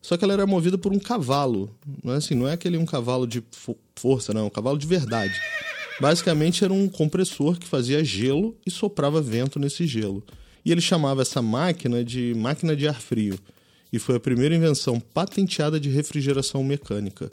Só 0.00 0.16
que 0.16 0.24
ela 0.24 0.32
era 0.32 0.46
movida 0.46 0.78
por 0.78 0.92
um 0.92 0.98
cavalo. 0.98 1.70
Não 2.02 2.14
é 2.14 2.16
assim, 2.16 2.34
não 2.34 2.48
é 2.48 2.52
aquele 2.52 2.78
um 2.78 2.86
cavalo 2.86 3.26
de 3.26 3.42
força, 3.96 4.32
não, 4.32 4.42
é 4.42 4.44
um 4.44 4.50
cavalo 4.50 4.78
de 4.78 4.86
verdade. 4.86 5.34
Basicamente 6.00 6.62
era 6.62 6.72
um 6.72 6.88
compressor 6.88 7.58
que 7.58 7.66
fazia 7.66 8.04
gelo 8.04 8.56
e 8.64 8.70
soprava 8.70 9.20
vento 9.20 9.58
nesse 9.58 9.86
gelo. 9.86 10.22
E 10.68 10.70
ele 10.70 10.82
chamava 10.82 11.22
essa 11.22 11.40
máquina 11.40 12.04
de 12.04 12.34
máquina 12.34 12.76
de 12.76 12.86
ar 12.86 13.00
frio. 13.00 13.38
E 13.90 13.98
foi 13.98 14.16
a 14.16 14.20
primeira 14.20 14.54
invenção 14.54 15.00
patenteada 15.00 15.80
de 15.80 15.88
refrigeração 15.88 16.62
mecânica. 16.62 17.30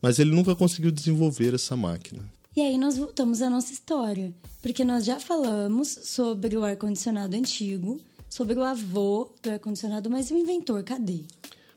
Mas 0.00 0.18
ele 0.18 0.30
nunca 0.30 0.56
conseguiu 0.56 0.90
desenvolver 0.90 1.52
essa 1.52 1.76
máquina. 1.76 2.24
E 2.56 2.62
aí 2.62 2.78
nós 2.78 2.96
voltamos 2.96 3.42
à 3.42 3.50
nossa 3.50 3.70
história, 3.70 4.32
porque 4.62 4.82
nós 4.82 5.04
já 5.04 5.20
falamos 5.20 5.88
sobre 6.04 6.56
o 6.56 6.64
ar-condicionado 6.64 7.36
antigo, 7.36 8.00
sobre 8.30 8.54
o 8.54 8.64
avô 8.64 9.30
do 9.42 9.50
ar-condicionado, 9.50 10.08
mas 10.08 10.30
o 10.30 10.38
inventor, 10.38 10.82
cadê? 10.82 11.20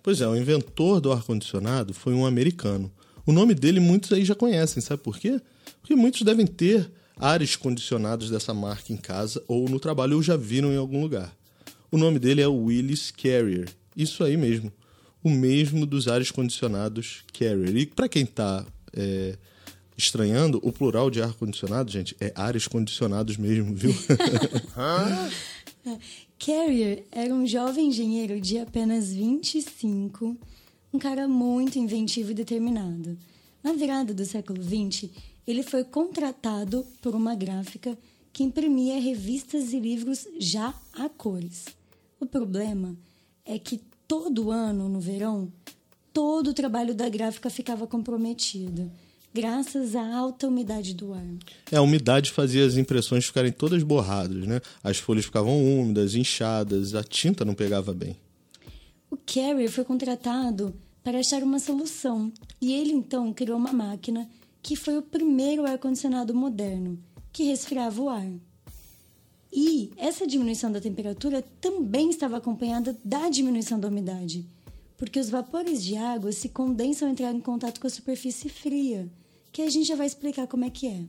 Pois 0.02 0.22
é, 0.22 0.28
o 0.28 0.38
inventor 0.38 1.02
do 1.02 1.12
ar-condicionado 1.12 1.94
foi 1.94 2.14
um 2.14 2.26
americano. 2.26 2.90
O 3.26 3.34
nome 3.34 3.54
dele 3.54 3.82
muitos 3.82 4.14
aí 4.14 4.24
já 4.24 4.36
conhecem, 4.36 4.82
sabe 4.82 5.04
por 5.04 5.20
quê? 5.20 5.42
Porque 5.82 5.98
muitos 5.98 6.22
devem 6.22 6.48
ter 6.48 6.90
ares 7.18 7.56
condicionados 7.56 8.30
dessa 8.30 8.54
marca 8.54 8.92
em 8.92 8.98
casa 8.98 9.44
ou 9.48 9.70
no 9.70 9.80
trabalho 9.80 10.18
ou 10.18 10.24
já 10.24 10.36
viram 10.36 10.72
em 10.72 10.78
algum 10.78 11.02
lugar. 11.02 11.36
O 11.92 11.98
nome 11.98 12.20
dele 12.20 12.42
é 12.42 12.48
Willis 12.48 13.12
Carrier. 13.12 13.70
Isso 13.96 14.24
aí 14.24 14.36
mesmo. 14.36 14.72
O 15.24 15.30
mesmo 15.30 15.86
dos 15.86 16.08
ares 16.08 16.32
condicionados 16.32 17.24
Carrier. 17.32 17.76
E 17.76 17.86
para 17.86 18.10
quem 18.10 18.24
está 18.24 18.66
é, 18.92 19.38
estranhando, 19.98 20.60
o 20.64 20.72
plural 20.72 21.10
de 21.10 21.22
ar-condicionado, 21.22 21.92
gente, 21.92 22.16
é 22.20 22.34
ares 22.36 22.68
condicionados 22.68 23.38
mesmo, 23.38 23.74
viu? 23.76 23.94
Carrier 26.40 27.04
era 27.12 27.34
um 27.34 27.46
jovem 27.46 27.88
engenheiro 27.88 28.42
de 28.42 28.58
apenas 28.58 29.14
25, 29.14 30.38
um 30.94 31.00
cara 31.00 31.28
muito 31.28 31.78
inventivo 31.78 32.32
e 32.32 32.34
determinado. 32.34 33.18
Na 33.64 33.74
virada 33.74 34.14
do 34.14 34.26
século 34.26 34.62
XX, 34.62 35.10
ele 35.46 35.64
foi 35.64 35.84
contratado 35.84 36.86
por 37.02 37.16
uma 37.16 37.36
gráfica 37.36 37.98
que 38.32 38.44
imprimia 38.44 39.00
revistas 39.00 39.74
e 39.74 39.80
livros 39.80 40.28
já 40.40 40.74
a 40.94 41.08
cores. 41.10 41.66
O 42.20 42.26
problema 42.26 42.96
é 43.46 43.60
que 43.60 43.82
todo 44.08 44.50
ano, 44.50 44.90
no 44.90 45.00
verão, 45.00 45.52
todo 46.14 46.50
o 46.50 46.54
trabalho 46.54 46.96
da 46.96 47.10
gráfica 47.10 47.50
ficava 47.50 47.86
comprometido 47.86 48.90
graças 49.34 49.96
à 49.96 50.16
alta 50.16 50.48
umidade 50.48 50.94
do 50.94 51.14
ar. 51.14 51.26
É, 51.72 51.78
a 51.78 51.82
umidade 51.82 52.32
fazia 52.32 52.66
as 52.66 52.78
impressões 52.78 53.26
ficarem 53.26 53.52
todas 53.52 53.82
borradas, 53.82 54.46
né? 54.46 54.62
As 54.84 54.98
folhas 54.98 55.26
ficavam 55.26 55.60
úmidas, 55.80 56.14
inchadas, 56.14 56.94
a 56.94 57.04
tinta 57.04 57.44
não 57.44 57.56
pegava 57.56 57.94
bem. 57.94 58.16
O 59.10 59.18
Carrier 59.18 59.70
foi 59.72 59.84
contratado 59.84 60.74
para 61.04 61.20
achar 61.20 61.42
uma 61.42 61.60
solução 61.60 62.32
e 62.62 62.74
ele 62.74 62.92
então 62.92 63.34
criou 63.34 63.58
uma 63.58 63.74
máquina 63.74 64.30
que 64.64 64.78
foi 64.78 64.98
o 64.98 65.02
primeiro 65.02 65.66
ar-condicionado 65.66 66.34
moderno 66.34 66.98
que 67.34 67.44
resfriava 67.44 68.02
o 68.02 68.10
ar. 68.10 68.32
E 69.52 69.92
essa 69.98 70.26
diminuição 70.26 70.72
da 70.72 70.80
temperatura 70.80 71.44
também 71.60 72.10
estava 72.10 72.38
acompanhada 72.38 72.98
da 73.04 73.30
diminuição 73.30 73.80
da 73.80 73.90
umidade, 73.90 74.46
porque 74.98 75.20
os 75.20 75.30
vapores 75.30 75.84
de 75.84 75.98
água 75.98 76.32
se 76.32 76.50
condensam 76.50 77.08
ao 77.08 77.12
entrar 77.12 77.32
em 77.34 77.42
contato 77.42 77.80
com 77.80 77.88
a 77.88 77.90
superfície 77.90 78.50
fria 78.50 79.08
que 79.52 79.62
a 79.62 79.70
gente 79.70 79.88
já 79.88 79.96
vai 79.96 80.08
explicar 80.08 80.48
como 80.48 80.66
é 80.66 80.70
que 80.70 80.88
é. 80.88 81.02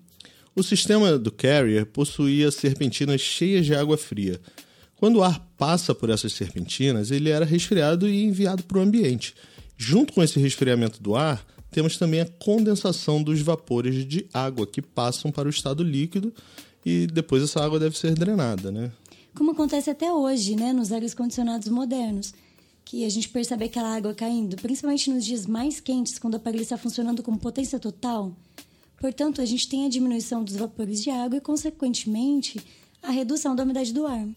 O 0.54 0.62
sistema 0.62 1.18
do 1.18 1.32
Carrier 1.32 1.86
possuía 1.86 2.50
serpentinas 2.50 3.20
cheias 3.22 3.64
de 3.64 3.74
água 3.74 3.96
fria. 3.96 4.38
Quando 4.96 5.16
o 5.16 5.22
ar 5.22 5.40
passa 5.56 5.94
por 5.94 6.10
essas 6.10 6.34
serpentinas, 6.34 7.10
ele 7.10 7.30
era 7.30 7.44
resfriado 7.44 8.06
e 8.06 8.22
enviado 8.22 8.62
para 8.64 8.78
o 8.78 8.82
ambiente. 8.82 9.34
Junto 9.76 10.12
com 10.12 10.22
esse 10.22 10.38
resfriamento 10.38 11.02
do 11.02 11.16
ar, 11.16 11.44
temos 11.74 11.96
também 11.96 12.20
a 12.20 12.26
condensação 12.38 13.20
dos 13.20 13.40
vapores 13.40 14.06
de 14.06 14.28
água 14.32 14.64
que 14.64 14.80
passam 14.80 15.32
para 15.32 15.48
o 15.48 15.50
estado 15.50 15.82
líquido 15.82 16.32
e 16.86 17.08
depois 17.08 17.42
essa 17.42 17.64
água 17.64 17.80
deve 17.80 17.98
ser 17.98 18.14
drenada, 18.14 18.70
né? 18.70 18.92
Como 19.34 19.50
acontece 19.50 19.90
até 19.90 20.12
hoje, 20.12 20.54
né, 20.54 20.72
nos 20.72 20.92
ares 20.92 21.12
condicionados 21.12 21.66
modernos 21.66 22.32
que 22.84 23.04
a 23.04 23.08
gente 23.08 23.28
percebe 23.28 23.64
aquela 23.64 23.96
água 23.96 24.14
caindo, 24.14 24.54
principalmente 24.56 25.10
nos 25.10 25.24
dias 25.24 25.46
mais 25.46 25.80
quentes, 25.80 26.16
quando 26.16 26.34
o 26.34 26.36
aparelho 26.36 26.62
está 26.62 26.76
funcionando 26.76 27.24
com 27.24 27.36
potência 27.36 27.80
total. 27.80 28.36
Portanto, 29.00 29.40
a 29.40 29.44
gente 29.44 29.68
tem 29.68 29.86
a 29.86 29.88
diminuição 29.88 30.44
dos 30.44 30.54
vapores 30.54 31.02
de 31.02 31.10
água 31.10 31.38
e, 31.38 31.40
consequentemente, 31.40 32.60
a 33.02 33.10
redução 33.10 33.56
da 33.56 33.64
umidade 33.64 33.92
do 33.92 34.06
ar. 34.06 34.28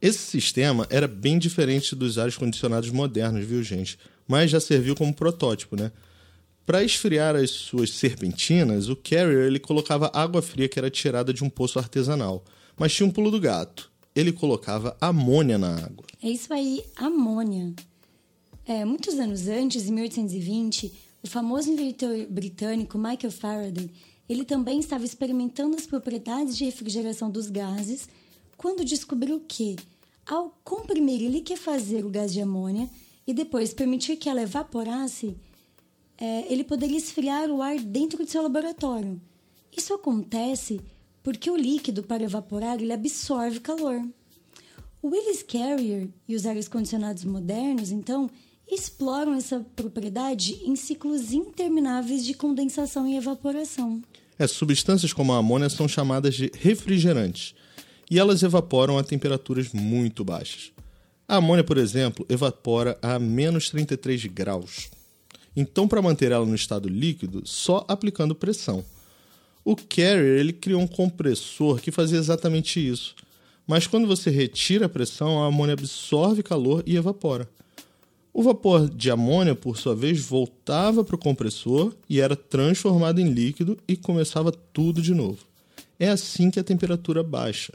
Esse 0.00 0.18
sistema 0.18 0.86
era 0.90 1.08
bem 1.08 1.38
diferente 1.38 1.96
dos 1.96 2.18
ares 2.18 2.36
condicionados 2.36 2.90
modernos, 2.90 3.44
viu, 3.44 3.62
gente? 3.62 3.98
Mas 4.28 4.50
já 4.50 4.60
serviu 4.60 4.94
como 4.94 5.12
protótipo, 5.12 5.74
né? 5.74 5.90
Para 6.66 6.82
esfriar 6.82 7.36
as 7.36 7.50
suas 7.50 7.90
serpentinas, 7.90 8.88
o 8.88 8.96
Carrier 8.96 9.46
ele 9.46 9.58
colocava 9.58 10.10
água 10.14 10.40
fria 10.40 10.68
que 10.68 10.78
era 10.78 10.90
tirada 10.90 11.32
de 11.32 11.44
um 11.44 11.50
poço 11.50 11.78
artesanal. 11.78 12.42
Mas 12.76 12.94
tinha 12.94 13.06
um 13.06 13.10
pulo 13.10 13.30
do 13.30 13.38
gato. 13.38 13.92
Ele 14.14 14.32
colocava 14.32 14.96
amônia 15.00 15.58
na 15.58 15.76
água. 15.76 16.06
É 16.22 16.28
isso 16.28 16.52
aí, 16.54 16.82
amônia. 16.96 17.74
É, 18.66 18.84
muitos 18.84 19.18
anos 19.18 19.46
antes, 19.46 19.88
em 19.88 19.92
1820, 19.92 20.92
o 21.22 21.28
famoso 21.28 21.70
inventor 21.70 22.26
britânico 22.30 22.96
Michael 22.96 23.30
Faraday, 23.30 23.90
ele 24.26 24.44
também 24.44 24.78
estava 24.78 25.04
experimentando 25.04 25.76
as 25.76 25.86
propriedades 25.86 26.56
de 26.56 26.64
refrigeração 26.64 27.30
dos 27.30 27.50
gases 27.50 28.08
quando 28.56 28.84
descobriu 28.84 29.42
que, 29.46 29.76
ao 30.26 30.56
comprimir 30.64 31.20
e 31.20 31.28
liquefazer 31.28 32.06
o 32.06 32.10
gás 32.10 32.32
de 32.32 32.40
amônia 32.40 32.88
e 33.26 33.34
depois 33.34 33.74
permitir 33.74 34.16
que 34.16 34.28
ela 34.28 34.42
evaporasse, 34.42 35.36
é, 36.18 36.52
ele 36.52 36.64
poderia 36.64 36.96
esfriar 36.96 37.50
o 37.50 37.62
ar 37.62 37.78
dentro 37.78 38.24
de 38.24 38.30
seu 38.30 38.42
laboratório. 38.42 39.20
Isso 39.76 39.92
acontece 39.94 40.80
porque 41.22 41.50
o 41.50 41.56
líquido, 41.56 42.02
para 42.02 42.22
evaporar, 42.22 42.80
ele 42.80 42.92
absorve 42.92 43.60
calor. 43.60 44.06
O 45.02 45.08
Willis 45.08 45.42
Carrier 45.42 46.08
e 46.28 46.34
os 46.34 46.46
ares 46.46 46.68
condicionados 46.68 47.24
modernos, 47.24 47.90
então, 47.90 48.30
exploram 48.70 49.34
essa 49.34 49.64
propriedade 49.74 50.60
em 50.64 50.76
ciclos 50.76 51.32
intermináveis 51.32 52.24
de 52.24 52.34
condensação 52.34 53.06
e 53.06 53.16
evaporação. 53.16 54.02
É, 54.38 54.46
substâncias 54.46 55.12
como 55.12 55.32
a 55.32 55.38
amônia 55.38 55.68
são 55.68 55.86
chamadas 55.86 56.34
de 56.34 56.50
refrigerantes 56.54 57.54
e 58.10 58.18
elas 58.18 58.42
evaporam 58.42 58.98
a 58.98 59.04
temperaturas 59.04 59.72
muito 59.72 60.24
baixas. 60.24 60.72
A 61.26 61.36
amônia, 61.36 61.64
por 61.64 61.78
exemplo, 61.78 62.26
evapora 62.28 62.98
a 63.00 63.18
menos 63.18 63.70
33 63.70 64.26
graus. 64.26 64.90
Então, 65.56 65.86
para 65.86 66.02
manter 66.02 66.32
ela 66.32 66.44
no 66.44 66.54
estado 66.54 66.88
líquido, 66.88 67.42
só 67.44 67.84
aplicando 67.88 68.34
pressão. 68.34 68.84
O 69.64 69.76
Carrier 69.76 70.38
ele 70.38 70.52
criou 70.52 70.80
um 70.80 70.86
compressor 70.86 71.80
que 71.80 71.90
fazia 71.90 72.18
exatamente 72.18 72.86
isso. 72.86 73.14
Mas 73.66 73.86
quando 73.86 74.06
você 74.06 74.28
retira 74.28 74.86
a 74.86 74.90
pressão, 74.90 75.42
a 75.42 75.46
amônia 75.46 75.72
absorve 75.72 76.42
calor 76.42 76.82
e 76.86 76.96
evapora. 76.96 77.48
O 78.32 78.42
vapor 78.42 78.90
de 78.90 79.10
amônia, 79.10 79.54
por 79.54 79.78
sua 79.78 79.94
vez, 79.94 80.20
voltava 80.20 81.04
para 81.04 81.14
o 81.14 81.18
compressor 81.18 81.94
e 82.10 82.20
era 82.20 82.34
transformado 82.34 83.20
em 83.20 83.30
líquido 83.32 83.78
e 83.86 83.96
começava 83.96 84.50
tudo 84.50 85.00
de 85.00 85.14
novo. 85.14 85.38
É 85.98 86.08
assim 86.08 86.50
que 86.50 86.58
a 86.58 86.64
temperatura 86.64 87.22
baixa. 87.22 87.72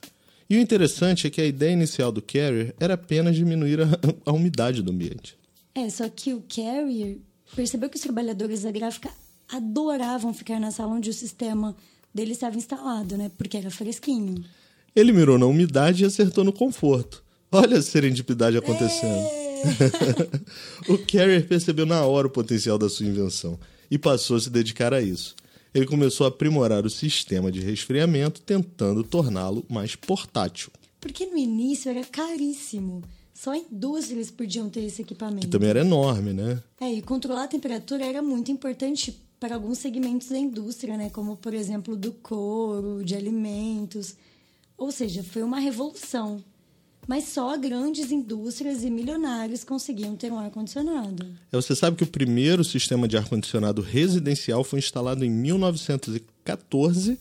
E 0.50 0.58
o 0.58 0.60
interessante 0.60 1.26
é 1.26 1.30
que 1.30 1.40
a 1.40 1.46
ideia 1.46 1.72
inicial 1.72 2.12
do 2.12 2.22
Carrier 2.22 2.76
era 2.80 2.96
apenas 2.96 3.36
diminuir 3.36 3.80
a, 3.82 3.88
a 4.30 4.34
umidade 4.34 4.82
do 4.82 4.92
ambiente. 4.92 5.38
É, 5.74 5.90
só 5.90 6.10
que 6.10 6.34
o 6.34 6.44
Carrier 6.54 7.20
percebeu 7.56 7.90
que 7.90 7.98
os 7.98 8.02
trabalhadores 8.02 8.62
da 8.64 8.72
gráfica 8.72 9.10
adoravam 9.48 10.34
ficar 10.34 10.60
na 10.60 10.72
sala 10.72 10.94
onde 10.94 11.10
o 11.10 11.14
sistema 11.14 11.76
dele 12.14 12.34
estava 12.34 12.58
instalado, 12.58 13.18
né? 13.18 13.32
Porque 13.38 13.58
era 13.58 13.72
fresquinho. 13.72 14.44
Ele 14.96 15.12
mirou 15.12 15.38
na 15.38 15.46
umidade 15.46 16.04
e 16.04 16.06
acertou 16.06 16.44
no 16.44 16.54
conforto. 16.54 17.24
Olha 17.52 17.78
a 17.78 17.82
serendipidade 17.82 18.58
acontecendo. 18.58 19.16
É... 19.16 19.50
o 20.92 20.98
Carrier 21.00 21.48
percebeu 21.48 21.86
na 21.86 22.06
hora 22.06 22.28
o 22.28 22.32
potencial 22.32 22.78
da 22.78 22.90
sua 22.90 23.06
invenção 23.06 23.60
e 23.90 23.98
passou 23.98 24.38
a 24.38 24.40
se 24.40 24.50
dedicar 24.50 24.94
a 24.94 25.02
isso. 25.02 25.36
Ele 25.74 25.86
começou 25.86 26.26
a 26.26 26.30
aprimorar 26.30 26.86
o 26.86 26.90
sistema 26.90 27.52
de 27.52 27.60
resfriamento, 27.60 28.42
tentando 28.42 29.04
torná-lo 29.04 29.64
mais 29.70 29.96
portátil. 29.96 30.72
Porque 31.00 31.26
no 31.26 31.38
início 31.38 31.90
era 31.90 32.04
caríssimo. 32.04 33.04
Só 33.42 33.56
indústrias 33.56 34.30
podiam 34.30 34.70
ter 34.70 34.82
esse 34.82 35.02
equipamento. 35.02 35.46
Que 35.46 35.48
também 35.48 35.70
era 35.70 35.80
enorme, 35.80 36.34
né? 36.34 36.62
É, 36.78 36.92
e 36.92 37.02
controlar 37.02 37.46
a 37.46 37.48
temperatura 37.48 38.06
era 38.06 38.22
muito 38.22 38.52
importante 38.52 39.18
para 39.40 39.56
alguns 39.56 39.78
segmentos 39.78 40.28
da 40.28 40.38
indústria, 40.38 40.98
né? 40.98 41.10
Como, 41.10 41.38
por 41.38 41.54
exemplo, 41.54 41.96
do 41.96 42.12
couro, 42.12 43.02
de 43.02 43.16
alimentos. 43.16 44.18
Ou 44.78 44.92
seja, 44.92 45.24
foi 45.24 45.42
uma 45.42 45.58
revolução 45.58 46.44
mas 47.08 47.24
só 47.24 47.58
grandes 47.58 48.12
indústrias 48.12 48.84
e 48.84 48.90
milionários 48.92 49.64
conseguiam 49.64 50.16
ter 50.16 50.32
um 50.32 50.38
ar-condicionado. 50.38 51.26
É, 51.52 51.56
você 51.56 51.76
sabe 51.76 51.98
que 51.98 52.04
o 52.04 52.08
primeiro 52.08 52.64
sistema 52.64 53.08
de 53.08 53.18
ar-condicionado 53.18 53.82
residencial 53.82 54.64
foi 54.64 54.78
instalado 54.78 55.26
em 55.26 55.30
1914 55.32 57.18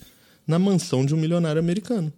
na 0.47 0.59
mansão 0.59 1.07
de 1.07 1.15
um 1.15 1.17
milionário 1.17 1.59
americano. 1.59 2.13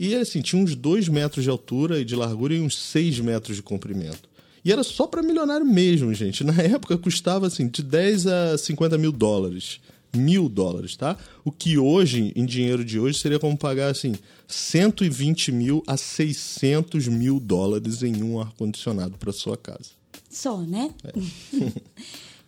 E 0.00 0.14
assim, 0.14 0.40
tinha 0.40 0.62
uns 0.62 0.74
2 0.74 1.10
metros 1.10 1.44
de 1.44 1.50
altura 1.50 2.00
e 2.00 2.04
de 2.06 2.16
largura 2.16 2.54
e 2.54 2.60
uns 2.60 2.78
6 2.78 3.20
metros 3.20 3.56
de 3.56 3.62
comprimento. 3.62 4.30
E 4.64 4.72
era 4.72 4.82
só 4.82 5.06
para 5.06 5.22
milionário 5.22 5.66
mesmo, 5.66 6.14
gente. 6.14 6.42
Na 6.42 6.54
época 6.64 6.96
custava 6.96 7.46
assim 7.46 7.68
de 7.68 7.82
10 7.82 8.26
a 8.26 8.58
50 8.58 8.96
mil 8.96 9.12
dólares 9.12 9.78
mil 10.12 10.48
dólares, 10.48 10.96
tá? 10.96 11.16
O 11.44 11.52
que 11.52 11.78
hoje, 11.78 12.32
em 12.34 12.44
dinheiro 12.44 12.84
de 12.84 12.98
hoje, 12.98 13.18
seria 13.18 13.38
como 13.38 13.56
pagar 13.56 13.90
assim 13.90 14.14
120 14.48 15.52
mil 15.52 15.82
a 15.86 15.96
600 15.96 17.06
mil 17.08 17.38
dólares 17.38 18.02
em 18.02 18.22
um 18.22 18.40
ar-condicionado 18.40 19.16
para 19.18 19.32
sua 19.32 19.56
casa. 19.56 19.90
Só, 20.28 20.58
né? 20.58 20.92
É. 21.04 21.12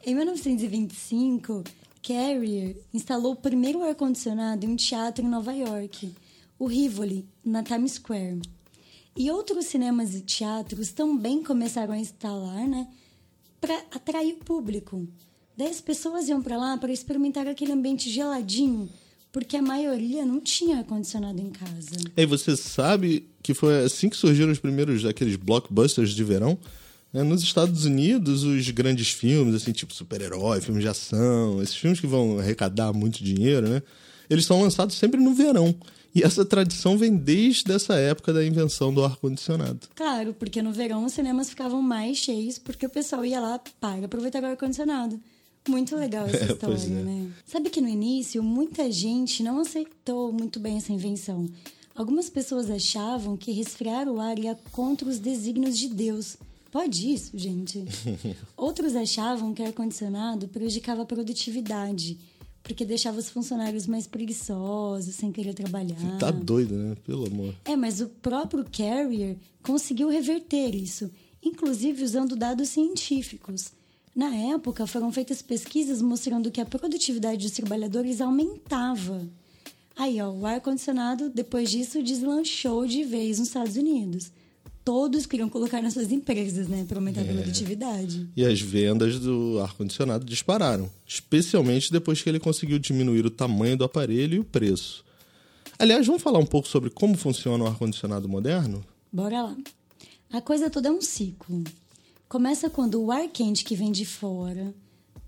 em 0.11 0.15
1925, 0.15 1.63
Carrier 2.03 2.77
instalou 2.93 3.33
o 3.33 3.37
primeiro 3.37 3.83
ar-condicionado 3.85 4.67
em 4.67 4.71
um 4.71 4.77
teatro 4.77 5.25
em 5.25 5.29
Nova 5.29 5.53
York, 5.53 6.13
o 6.63 6.67
Rivoli, 6.67 7.27
na 7.45 7.63
Times 7.63 7.93
Square. 7.93 8.41
E 9.17 9.31
outros 9.31 9.67
cinemas 9.67 10.15
e 10.15 10.21
teatros 10.21 10.93
também 10.93 11.43
começaram 11.43 11.93
a 11.93 11.99
instalar, 11.99 12.69
né? 12.69 12.87
para 13.63 13.77
atrair 13.93 14.35
o 14.35 14.45
público. 14.45 15.09
As 15.59 15.81
pessoas 15.81 16.29
iam 16.29 16.43
para 16.43 16.57
lá 16.57 16.77
para 16.77 16.93
experimentar 16.93 17.47
aquele 17.47 17.71
ambiente 17.71 18.11
geladinho, 18.11 18.89
porque 19.31 19.57
a 19.57 19.63
maioria 19.63 20.27
não 20.27 20.41
tinha 20.41 20.79
ar-condicionado 20.79 21.41
em 21.41 21.51
casa. 21.51 21.97
E 22.17 22.27
você 22.27 22.57
sabe 22.57 23.29
que 23.43 23.55
foi 23.55 23.85
assim 23.85 24.09
que 24.09 24.17
surgiram 24.17 24.51
os 24.51 24.59
primeiros 24.59 25.05
aqueles 25.05 25.37
blockbusters 25.37 26.11
de 26.11 26.25
verão? 26.25 26.59
É, 27.15 27.23
nos 27.23 27.43
Estados 27.43 27.85
Unidos, 27.85 28.43
os 28.43 28.69
grandes 28.71 29.11
filmes, 29.11 29.55
assim, 29.55 29.71
tipo 29.71 29.95
super-herói, 29.95 30.61
filmes 30.61 30.83
de 30.83 30.89
ação, 30.89 31.63
esses 31.63 31.77
filmes 31.77 32.01
que 32.01 32.07
vão 32.07 32.39
arrecadar 32.39 32.93
muito 32.93 33.23
dinheiro, 33.23 33.69
né? 33.69 33.83
Eles 34.29 34.47
são 34.47 34.63
lançados 34.63 34.97
sempre 34.97 35.21
no 35.21 35.35
verão. 35.35 35.75
E 36.15 36.23
essa 36.23 36.45
tradição 36.45 36.99
vem 36.99 37.17
desde 37.17 37.73
essa 37.73 37.95
época 37.95 38.33
da 38.33 38.45
invenção 38.45 38.93
do 38.93 39.03
ar-condicionado. 39.03 39.89
Claro, 39.95 40.35
porque 40.35 40.61
no 40.61 40.73
verão 40.73 41.05
os 41.05 41.13
cinemas 41.13 41.49
ficavam 41.49 41.81
mais 41.81 42.19
cheios 42.19 42.59
porque 42.59 42.85
o 42.85 42.91
pessoal 42.91 43.25
ia 43.25 43.41
lá 43.41 43.59
para 43.81 44.05
aproveitar 44.05 44.43
o 44.43 44.47
ar-condicionado. 44.47 45.19
Muito 45.69 45.97
legal 45.97 46.27
essa 46.27 46.45
É, 46.45 46.53
história, 46.53 46.77
é. 46.77 46.89
né? 46.89 47.31
Sabe 47.47 47.71
que 47.71 47.81
no 47.81 47.89
início 47.89 48.43
muita 48.43 48.91
gente 48.91 49.43
não 49.43 49.61
aceitou 49.61 50.33
muito 50.33 50.61
bem 50.61 50.77
essa 50.77 50.93
invenção. 50.93 51.49
Algumas 51.95 52.29
pessoas 52.29 52.71
achavam 52.71 53.37
que 53.37 53.53
resfriar 53.53 54.09
o 54.09 54.21
ar 54.21 54.39
ia 54.39 54.59
contra 54.73 55.09
os 55.09 55.19
desígnios 55.19 55.79
de 55.79 55.89
Deus. 55.89 56.37
Pode 56.71 57.13
isso, 57.13 57.31
gente. 57.35 57.85
Outros 58.57 58.97
achavam 58.97 59.53
que 59.53 59.63
ar-condicionado 59.63 60.49
prejudicava 60.49 61.03
a 61.03 61.07
produtividade, 61.07 62.19
porque 62.63 62.85
deixava 62.85 63.19
os 63.19 63.29
funcionários 63.29 63.87
mais 63.87 64.07
preguiçosos, 64.07 65.15
sem 65.15 65.33
querer 65.33 65.55
trabalhar. 65.55 66.19
Tá 66.19 66.31
doido, 66.31 66.75
né? 66.75 66.97
Pelo 67.05 67.27
amor. 67.27 67.55
É, 67.65 67.77
mas 67.77 68.01
o 68.01 68.09
próprio 68.09 68.65
Carrier 68.65 69.37
conseguiu 69.63 70.09
reverter 70.09 70.75
isso, 70.75 71.11
inclusive 71.43 72.05
usando 72.05 72.37
dados 72.37 72.69
científicos. 72.69 73.73
Na 74.15 74.35
época, 74.35 74.87
foram 74.87 75.11
feitas 75.11 75.41
pesquisas 75.41 76.03
mostrando 76.03 76.51
que 76.51 76.61
a 76.61 76.67
produtividade 76.67 77.47
dos 77.47 77.57
trabalhadores 77.57 78.21
aumentava. 78.21 79.27
Aí, 79.97 80.21
ó, 80.21 80.31
o 80.31 80.47
ar-condicionado, 80.47 81.31
depois 81.31 81.71
disso, 81.71 82.03
deslanchou 82.03 82.87
de 82.87 83.05
vez 83.05 83.39
nos 83.39 83.49
Estados 83.49 83.77
Unidos. 83.77 84.31
Todos 84.85 85.27
queriam 85.27 85.49
colocar 85.49 85.81
nas 85.81 85.93
suas 85.93 86.11
empresas, 86.11 86.67
né, 86.67 86.85
para 86.89 86.99
aumentar 86.99 87.21
a 87.21 87.25
produtividade. 87.25 88.29
E 88.37 88.45
as 88.45 88.61
vendas 88.61 89.21
do 89.21 89.61
ar-condicionado 89.61 90.25
dispararam, 90.25 90.91
especialmente 91.07 91.93
depois 91.93 92.21
que 92.21 92.29
ele 92.29 92.41
conseguiu 92.41 92.79
diminuir 92.81 93.25
o 93.25 93.31
tamanho 93.31 93.77
do 93.77 93.85
aparelho 93.85 94.35
e 94.35 94.41
o 94.41 94.45
preço. 94.45 95.05
Aliás, 95.79 96.07
vamos 96.07 96.23
falar 96.23 96.41
um 96.41 96.47
pouco 96.47 96.67
sobre 96.67 96.91
como 96.91 97.17
funciona 97.17 97.63
o 97.63 97.67
ar-condicionado 97.67 98.29
moderno? 98.29 98.85
Bora 99.13 99.43
lá. 99.43 99.57
A 100.33 100.41
coisa 100.41 100.69
toda 100.69 100.89
é 100.89 100.93
um 100.93 101.01
ciclo. 101.01 101.63
Começa 102.29 102.71
quando 102.71 103.01
o 103.03 103.13
ar 103.13 103.29
quente 103.29 103.65
que 103.65 103.77
vem 103.77 103.93
de 103.93 104.05
fora 104.05 104.75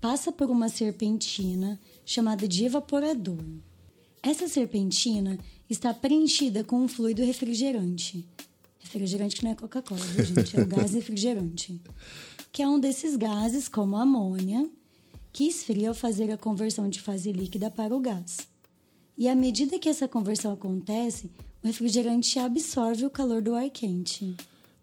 passa 0.01 0.31
por 0.31 0.49
uma 0.49 0.69
serpentina 0.69 1.79
chamada 2.05 2.47
de 2.47 2.65
evaporador. 2.65 3.43
Essa 4.21 4.47
serpentina 4.47 5.37
está 5.69 5.93
preenchida 5.93 6.63
com 6.63 6.77
um 6.77 6.87
fluido 6.87 7.23
refrigerante. 7.23 8.27
Refrigerante 8.85 9.35
que 9.35 9.43
não 9.43 9.51
é 9.51 9.55
Coca-Cola, 9.55 10.01
gente? 10.23 10.57
É 10.57 10.61
o 10.61 10.67
gás 10.67 10.93
refrigerante. 10.95 11.81
Que 12.51 12.61
é 12.61 12.67
um 12.67 12.79
desses 12.79 13.15
gases, 13.15 13.67
como 13.67 13.97
a 13.97 14.03
amônia, 14.03 14.69
que 15.33 15.45
esfria 15.45 15.89
ao 15.89 15.95
fazer 15.95 16.31
a 16.31 16.37
conversão 16.37 16.87
de 16.87 17.01
fase 17.01 17.31
líquida 17.31 17.69
para 17.69 17.95
o 17.95 17.99
gás. 17.99 18.37
E 19.17 19.27
à 19.27 19.35
medida 19.35 19.79
que 19.79 19.89
essa 19.89 20.07
conversão 20.07 20.53
acontece, 20.53 21.29
o 21.63 21.67
refrigerante 21.67 22.37
absorve 22.37 23.05
o 23.05 23.09
calor 23.09 23.41
do 23.41 23.55
ar 23.55 23.69
quente. 23.69 24.35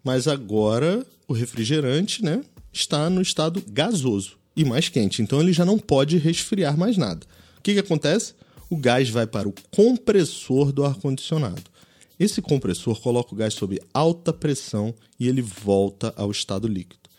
Mas 0.03 0.27
agora 0.27 1.05
o 1.27 1.33
refrigerante, 1.33 2.23
né, 2.23 2.43
está 2.71 3.09
no 3.09 3.21
estado 3.21 3.63
gasoso 3.67 4.37
e 4.55 4.65
mais 4.65 4.89
quente, 4.89 5.21
então 5.21 5.39
ele 5.39 5.53
já 5.53 5.63
não 5.63 5.79
pode 5.79 6.17
resfriar 6.17 6.77
mais 6.77 6.97
nada. 6.97 7.25
O 7.57 7.61
que, 7.61 7.73
que 7.73 7.79
acontece? 7.79 8.33
O 8.69 8.75
gás 8.75 9.09
vai 9.09 9.25
para 9.25 9.47
o 9.47 9.53
compressor 9.71 10.71
do 10.71 10.83
ar-condicionado. 10.83 11.63
Esse 12.19 12.41
compressor 12.41 12.99
coloca 13.01 13.33
o 13.33 13.37
gás 13.37 13.53
sob 13.53 13.79
alta 13.93 14.31
pressão 14.31 14.93
e 15.19 15.27
ele 15.27 15.41
volta 15.41 16.13
ao 16.15 16.31
estado 16.31 16.67
líquido. 16.67 17.09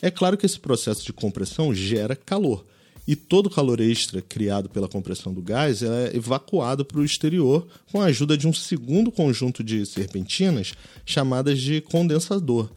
É 0.00 0.10
claro 0.10 0.36
que 0.36 0.44
esse 0.44 0.58
processo 0.58 1.04
de 1.04 1.12
compressão 1.12 1.74
gera 1.74 2.16
calor. 2.16 2.66
E 3.06 3.16
todo 3.16 3.50
calor 3.50 3.80
extra 3.80 4.22
criado 4.22 4.68
pela 4.68 4.88
compressão 4.88 5.32
do 5.32 5.42
gás 5.42 5.82
é 5.82 6.14
evacuado 6.14 6.84
para 6.84 7.00
o 7.00 7.04
exterior 7.04 7.66
com 7.90 8.00
a 8.00 8.06
ajuda 8.06 8.36
de 8.36 8.46
um 8.46 8.52
segundo 8.52 9.10
conjunto 9.10 9.64
de 9.64 9.84
serpentinas 9.84 10.72
chamadas 11.04 11.60
de 11.60 11.80
condensador 11.80 12.70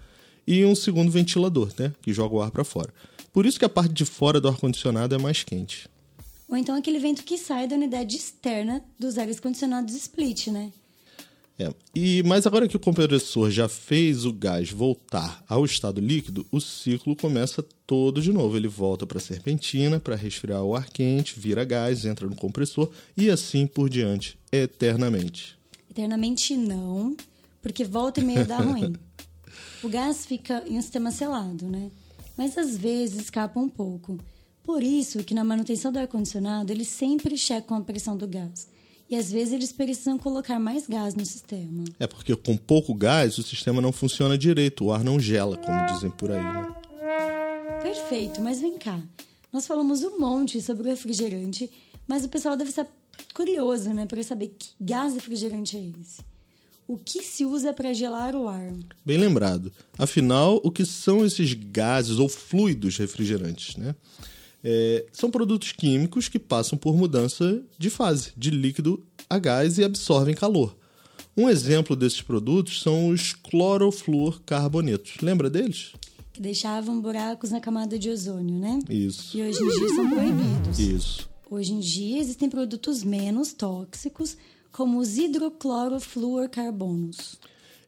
e 0.47 0.65
um 0.65 0.75
segundo 0.75 1.11
ventilador, 1.11 1.71
né, 1.77 1.93
que 2.01 2.13
joga 2.13 2.35
o 2.35 2.41
ar 2.41 2.51
para 2.51 2.63
fora. 2.63 2.93
Por 3.31 3.45
isso 3.45 3.59
que 3.59 3.65
a 3.65 3.69
parte 3.69 3.93
de 3.93 4.05
fora 4.05 4.39
do 4.39 4.47
ar-condicionado 4.47 5.13
é 5.13 5.17
mais 5.17 5.43
quente. 5.43 5.87
Ou 6.47 6.55
então 6.55 6.75
aquele 6.75 6.99
vento 6.99 7.23
que 7.23 7.37
sai 7.37 7.67
da 7.67 7.75
unidade 7.75 8.15
externa 8.15 8.83
dos 8.99 9.17
ares 9.17 9.39
condicionados 9.39 9.95
split, 9.95 10.47
né? 10.47 10.71
É. 11.57 11.73
E, 11.95 12.21
mas 12.23 12.45
agora 12.45 12.67
que 12.67 12.75
o 12.75 12.79
compressor 12.79 13.49
já 13.49 13.69
fez 13.69 14.25
o 14.25 14.33
gás 14.33 14.71
voltar 14.71 15.43
ao 15.47 15.63
estado 15.63 16.01
líquido, 16.01 16.45
o 16.51 16.59
ciclo 16.59 17.15
começa 17.15 17.63
todo 17.87 18.21
de 18.21 18.33
novo. 18.33 18.57
Ele 18.57 18.67
volta 18.67 19.07
para 19.07 19.19
a 19.19 19.21
serpentina 19.21 19.99
para 19.99 20.15
resfriar 20.15 20.63
o 20.63 20.75
ar 20.75 20.89
quente, 20.89 21.39
vira 21.39 21.63
gás, 21.63 22.05
entra 22.05 22.27
no 22.27 22.35
compressor 22.35 22.91
e 23.15 23.29
assim 23.29 23.65
por 23.65 23.89
diante, 23.89 24.37
eternamente. 24.51 25.57
Eternamente 25.89 26.57
não, 26.57 27.15
porque 27.61 27.85
volta 27.85 28.19
e 28.19 28.23
meia 28.23 28.43
dá 28.43 28.57
ruim. 28.59 28.93
O 29.81 29.87
gás 29.87 30.25
fica 30.25 30.61
em 30.67 30.77
um 30.77 30.81
sistema 30.81 31.09
selado, 31.09 31.67
né? 31.67 31.89
Mas 32.35 32.57
às 32.57 32.75
vezes 32.75 33.21
escapa 33.21 33.57
um 33.57 33.69
pouco. 33.69 34.19
Por 34.61 34.83
isso 34.83 35.23
que 35.23 35.33
na 35.33 35.43
manutenção 35.43 35.91
do 35.91 35.99
ar-condicionado 35.99 36.73
eles 36.73 36.89
sempre 36.89 37.37
checam 37.37 37.77
a 37.77 37.81
pressão 37.81 38.17
do 38.17 38.27
gás. 38.27 38.67
E 39.09 39.15
às 39.15 39.31
vezes 39.31 39.53
eles 39.53 39.71
precisam 39.71 40.17
colocar 40.17 40.59
mais 40.59 40.87
gás 40.87 41.13
no 41.13 41.25
sistema. 41.25 41.83
É 41.99 42.07
porque 42.07 42.35
com 42.35 42.57
pouco 42.57 42.93
gás 42.93 43.37
o 43.37 43.43
sistema 43.43 43.81
não 43.81 43.91
funciona 43.91 44.37
direito, 44.37 44.85
o 44.85 44.91
ar 44.91 45.03
não 45.03 45.19
gela, 45.19 45.57
como 45.57 45.85
dizem 45.93 46.09
por 46.09 46.31
aí. 46.31 46.41
Né? 46.41 46.75
Perfeito, 47.83 48.41
mas 48.41 48.59
vem 48.59 48.77
cá. 48.77 48.99
Nós 49.53 49.67
falamos 49.67 50.03
um 50.03 50.19
monte 50.19 50.59
sobre 50.61 50.83
o 50.83 50.89
refrigerante, 50.89 51.69
mas 52.07 52.25
o 52.25 52.29
pessoal 52.29 52.57
deve 52.57 52.71
estar 52.71 52.87
curioso, 53.33 53.93
né, 53.93 54.05
para 54.05 54.21
saber 54.23 54.55
que 54.57 54.69
gás 54.81 55.13
refrigerante 55.13 55.77
é 55.77 55.91
esse. 56.01 56.21
O 56.87 56.97
que 56.97 57.23
se 57.23 57.45
usa 57.45 57.73
para 57.73 57.93
gelar 57.93 58.35
o 58.35 58.47
ar? 58.47 58.73
Bem 59.03 59.17
lembrado. 59.17 59.71
Afinal, 59.97 60.59
o 60.63 60.71
que 60.71 60.85
são 60.85 61.25
esses 61.25 61.53
gases 61.53 62.19
ou 62.19 62.29
fluidos 62.29 62.97
refrigerantes? 62.97 63.75
Né? 63.75 63.95
É, 64.67 65.05
são 65.13 65.29
produtos 65.29 65.71
químicos 65.71 66.27
que 66.27 66.39
passam 66.39 66.75
por 66.75 66.97
mudança 66.97 67.61
de 67.77 67.91
fase, 67.91 68.31
de 68.35 68.49
líquido 68.49 69.05
a 69.29 69.37
gás 69.37 69.77
e 69.77 69.83
absorvem 69.83 70.33
calor. 70.33 70.75
Um 71.37 71.47
exemplo 71.47 71.95
desses 71.95 72.23
produtos 72.23 72.81
são 72.81 73.09
os 73.09 73.33
clorofluorcarbonetos. 73.33 75.17
Lembra 75.21 75.51
deles? 75.51 75.91
Que 76.33 76.41
deixavam 76.41 76.99
buracos 76.99 77.51
na 77.51 77.59
camada 77.59 77.99
de 77.99 78.09
ozônio, 78.09 78.57
né? 78.57 78.79
Isso. 78.89 79.37
E 79.37 79.43
hoje 79.43 79.61
em 79.61 79.69
dia 79.69 79.89
são 79.89 80.09
proibidos. 80.09 80.79
Isso. 80.79 81.29
Hoje 81.47 81.73
em 81.73 81.79
dia 81.79 82.19
existem 82.19 82.49
produtos 82.49 83.03
menos 83.03 83.53
tóxicos, 83.53 84.35
como 84.71 84.97
os 84.97 85.15
hidroclorofluorcarbonos. 85.15 87.35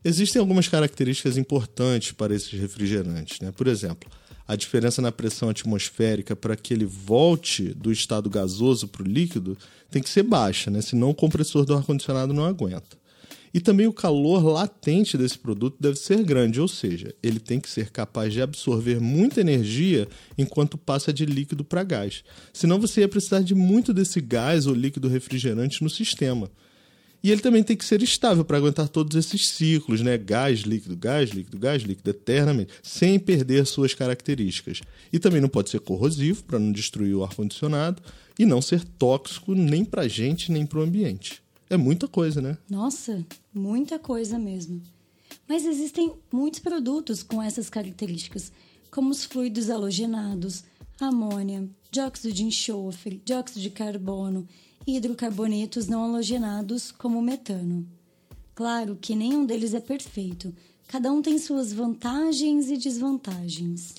Existem 0.06 0.40
algumas 0.40 0.68
características 0.68 1.38
importantes 1.38 2.12
para 2.12 2.36
esses 2.36 2.52
refrigerantes. 2.52 3.40
Né? 3.40 3.52
Por 3.52 3.66
exemplo, 3.66 4.08
a 4.48 4.56
diferença 4.56 5.02
na 5.02 5.12
pressão 5.12 5.50
atmosférica 5.50 6.36
para 6.36 6.56
que 6.56 6.74
ele 6.74 6.86
volte 6.86 7.74
do 7.74 7.92
estado 7.92 8.30
gasoso 8.30 8.88
para 8.88 9.04
o 9.04 9.08
líquido 9.08 9.58
tem 9.92 10.02
que 10.02 10.10
ser 10.10 10.24
baixa, 10.24 10.72
né? 10.72 10.82
senão 10.82 11.10
o 11.10 11.16
compressor 11.16 11.66
do 11.66 11.76
ar-condicionado 11.76 12.34
não 12.34 12.46
aguenta. 12.46 12.98
E 13.54 13.60
também 13.60 13.88
o 13.88 13.94
calor 13.94 14.44
latente 14.44 15.18
desse 15.18 15.38
produto 15.38 15.78
deve 15.80 15.98
ser 15.98 16.24
grande, 16.24 16.62
ou 16.62 16.68
seja, 16.68 17.16
ele 17.24 17.40
tem 17.40 17.60
que 17.60 17.70
ser 17.70 17.90
capaz 17.90 18.32
de 18.32 18.42
absorver 18.42 19.00
muita 19.00 19.42
energia 19.42 20.08
enquanto 20.38 20.78
passa 20.78 21.12
de 21.12 21.26
líquido 21.26 21.64
para 21.64 21.84
gás. 21.84 22.24
Senão 22.54 22.80
você 22.80 23.02
ia 23.02 23.08
precisar 23.08 23.42
de 23.42 23.56
muito 23.56 23.94
desse 23.94 24.22
gás 24.22 24.68
ou 24.68 24.74
líquido 24.74 25.08
refrigerante 25.08 25.82
no 25.82 25.90
sistema. 25.90 26.52
E 27.24 27.32
ele 27.32 27.42
também 27.42 27.64
tem 27.64 27.76
que 27.76 27.84
ser 27.84 28.02
estável 28.02 28.46
para 28.46 28.58
aguentar 28.58 28.88
todos 28.88 29.16
esses 29.18 29.50
ciclos, 29.50 30.02
né? 30.02 30.18
Gás, 30.18 30.60
líquido, 30.62 30.96
gás, 30.96 31.32
líquido, 31.32 31.58
gás, 31.58 31.82
líquido, 31.82 32.10
eternamente, 32.10 32.74
sem 32.84 33.20
perder 33.20 33.66
suas 33.66 33.94
características. 33.94 34.82
E 35.12 35.20
também 35.20 35.42
não 35.42 35.50
pode 35.50 35.70
ser 35.70 35.80
corrosivo 35.80 36.44
para 36.44 36.60
não 36.60 36.72
destruir 36.72 37.16
o 37.16 37.24
ar-condicionado 37.24 38.02
e 38.38 38.46
não 38.46 38.62
ser 38.62 38.84
tóxico 38.84 39.56
nem 39.56 39.84
para 39.84 40.04
a 40.04 40.08
gente 40.08 40.52
nem 40.52 40.66
para 40.66 40.80
o 40.80 40.84
ambiente. 40.84 41.42
É 41.70 41.76
muita 41.76 42.08
coisa, 42.08 42.42
né? 42.42 42.58
Nossa, 42.70 43.26
muita 43.54 44.00
coisa 44.00 44.40
mesmo. 44.40 44.82
Mas 45.48 45.66
existem 45.66 46.14
muitos 46.32 46.60
produtos 46.60 47.24
com 47.24 47.42
essas 47.42 47.70
características, 47.70 48.52
como 48.90 49.10
os 49.10 49.26
fluidos 49.26 49.70
halogenados, 49.70 50.64
amônia, 51.00 51.68
dióxido 51.92 52.34
de 52.34 52.44
enxofre, 52.44 53.22
dióxido 53.26 53.62
de 53.62 53.70
carbono 53.70 54.48
e 54.88 54.96
hidrocarbonetos 54.96 55.88
não 55.88 56.06
halogenados, 56.06 56.92
como 56.92 57.20
o 57.20 57.22
metano. 57.22 57.86
Claro 58.56 58.98
que 59.00 59.14
nenhum 59.14 59.46
deles 59.46 59.74
é 59.74 59.82
perfeito, 59.82 60.56
cada 60.88 61.12
um 61.12 61.22
tem 61.22 61.38
suas 61.38 61.74
vantagens 61.74 62.70
e 62.70 62.78
desvantagens. 62.78 63.96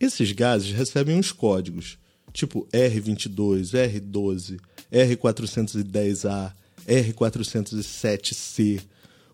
Esses 0.00 0.32
gases 0.32 0.72
recebem 0.72 1.16
uns 1.16 1.30
códigos, 1.30 1.96
tipo 2.32 2.66
R22, 2.72 3.70
R12, 3.72 4.60
R410A, 4.92 6.52
R407C. 6.86 8.82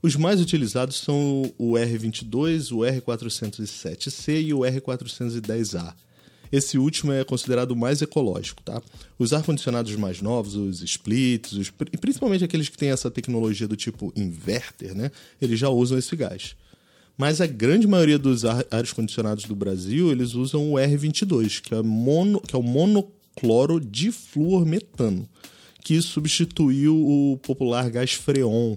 Os 0.03 0.17
mais 0.17 0.41
utilizados 0.41 0.97
são 0.97 1.51
o 1.59 1.73
R22, 1.73 2.73
o 2.73 2.81
R407C 2.81 4.45
e 4.45 4.55
o 4.55 4.61
R410A. 4.61 5.95
Esse 6.53 6.79
último 6.79 7.13
é 7.13 7.23
considerado 7.23 7.73
o 7.73 7.77
mais 7.77 8.03
ecológico, 8.03 8.63
tá? 8.63 8.83
Os 9.19 9.33
ar-condicionados 9.33 9.95
mais 9.95 10.21
novos, 10.21 10.57
os 10.57 10.83
splits, 10.83 11.53
os, 11.53 11.71
principalmente 12.01 12.43
aqueles 12.43 12.69
que 12.69 12.77
têm 12.77 12.91
essa 12.91 13.11
tecnologia 13.11 13.69
do 13.69 13.77
tipo 13.77 14.13
inverter, 14.17 14.95
né? 14.95 15.13
Eles 15.41 15.61
já 15.61 15.69
usam 15.69 15.97
esse 15.97 16.17
gás. 16.17 16.57
Mas 17.17 17.41
a 17.41 17.47
grande 17.47 17.87
maioria 17.87 18.19
dos 18.19 18.45
ares 18.45 18.93
condicionados 18.93 19.45
do 19.45 19.55
Brasil, 19.55 20.11
eles 20.11 20.35
usam 20.35 20.73
o 20.73 20.77
R22, 20.77 21.61
que 21.61 21.75
é, 21.75 21.83
mono, 21.83 22.41
que 22.41 22.57
é 22.57 22.59
o 22.59 22.63
monocloro 22.63 23.79
difluormetano, 23.79 25.29
que 25.85 26.01
substituiu 26.03 26.97
o 26.97 27.39
popular 27.39 27.89
gás 27.91 28.15
freon, 28.15 28.77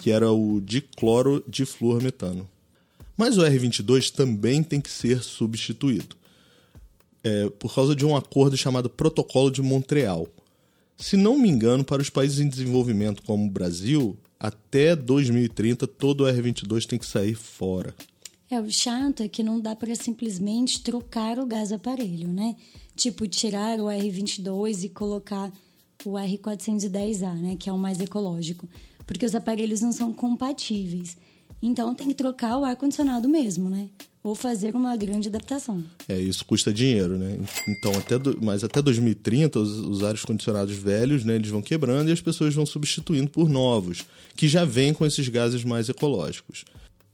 que 0.00 0.10
era 0.10 0.32
o 0.32 0.60
dicloro 0.60 1.44
difluormetano. 1.46 2.48
Mas 3.16 3.38
o 3.38 3.42
R22 3.42 4.10
também 4.10 4.62
tem 4.62 4.80
que 4.80 4.90
ser 4.90 5.22
substituído 5.22 6.16
é, 7.26 7.50
por 7.50 7.74
causa 7.74 7.96
de 7.96 8.06
um 8.06 8.14
acordo 8.14 8.56
chamado 8.56 8.88
Protocolo 8.88 9.50
de 9.50 9.60
Montreal. 9.60 10.28
Se 10.96 11.16
não 11.16 11.36
me 11.36 11.48
engano, 11.48 11.84
para 11.84 12.00
os 12.00 12.08
países 12.08 12.38
em 12.38 12.48
desenvolvimento 12.48 13.20
como 13.24 13.44
o 13.44 13.50
Brasil, 13.50 14.16
até 14.38 14.94
2030 14.94 15.88
todo 15.88 16.22
o 16.22 16.26
R22 16.28 16.86
tem 16.86 16.98
que 17.00 17.04
sair 17.04 17.34
fora. 17.34 17.92
É, 18.48 18.60
o 18.60 18.70
chato 18.70 19.24
é 19.24 19.28
que 19.28 19.42
não 19.42 19.58
dá 19.58 19.74
para 19.74 19.92
simplesmente 19.96 20.80
trocar 20.84 21.40
o 21.40 21.46
gás 21.46 21.72
aparelho, 21.72 22.28
né? 22.28 22.54
Tipo, 22.94 23.26
tirar 23.26 23.80
o 23.80 23.86
R22 23.86 24.84
e 24.84 24.88
colocar 24.88 25.50
o 26.04 26.12
R410A, 26.12 27.34
né? 27.34 27.56
Que 27.58 27.68
é 27.68 27.72
o 27.72 27.78
mais 27.78 27.98
ecológico. 27.98 28.68
Porque 29.04 29.26
os 29.26 29.34
aparelhos 29.34 29.80
não 29.80 29.90
são 29.90 30.12
compatíveis. 30.12 31.16
Então 31.60 31.92
tem 31.92 32.06
que 32.06 32.14
trocar 32.14 32.56
o 32.56 32.64
ar-condicionado 32.64 33.28
mesmo, 33.28 33.68
né? 33.68 33.88
Ou 34.26 34.34
fazer 34.34 34.74
uma 34.74 34.96
grande 34.96 35.28
adaptação. 35.28 35.84
É, 36.08 36.18
isso 36.18 36.44
custa 36.44 36.72
dinheiro, 36.72 37.16
né? 37.16 37.38
Então, 37.68 37.92
até 37.92 38.18
do, 38.18 38.36
mas 38.42 38.64
até 38.64 38.82
2030, 38.82 39.60
os, 39.60 39.78
os 39.78 40.02
ares 40.02 40.24
condicionados 40.24 40.74
velhos, 40.74 41.24
né, 41.24 41.36
eles 41.36 41.48
vão 41.48 41.62
quebrando 41.62 42.08
e 42.08 42.12
as 42.12 42.20
pessoas 42.20 42.52
vão 42.52 42.66
substituindo 42.66 43.30
por 43.30 43.48
novos, 43.48 44.04
que 44.34 44.48
já 44.48 44.64
vêm 44.64 44.92
com 44.92 45.06
esses 45.06 45.28
gases 45.28 45.62
mais 45.62 45.88
ecológicos 45.88 46.64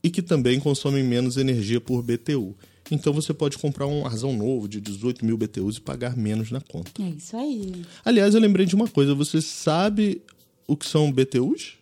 e 0.03 0.09
que 0.09 0.23
também 0.23 0.59
consomem 0.59 1.05
menos 1.05 1.37
energia 1.37 1.83
por 1.83 2.03
BTU. 2.03 2.57
Então 2.91 3.13
você 3.13 3.35
pode 3.35 3.59
comprar 3.59 3.87
um 3.87 4.07
arzão 4.07 4.35
novo 4.35 4.67
de 4.67 4.81
18 4.81 5.23
mil 5.23 5.37
BTUs 5.37 5.77
e 5.77 5.81
pagar 5.83 6.17
menos 6.17 6.51
na 6.51 6.63
conta. 6.63 6.91
É 7.01 7.11
isso 7.11 7.37
aí. 7.37 7.85
Aliás, 8.05 8.35
eu 8.35 8.41
lembrei 8.41 8.65
de 8.65 8.75
uma 8.75 8.89
coisa. 8.89 9.15
Você 9.15 9.43
sabe 9.43 10.23
o 10.67 10.77
que 10.77 10.87
são 10.87 11.13
BTUs? 11.13 11.75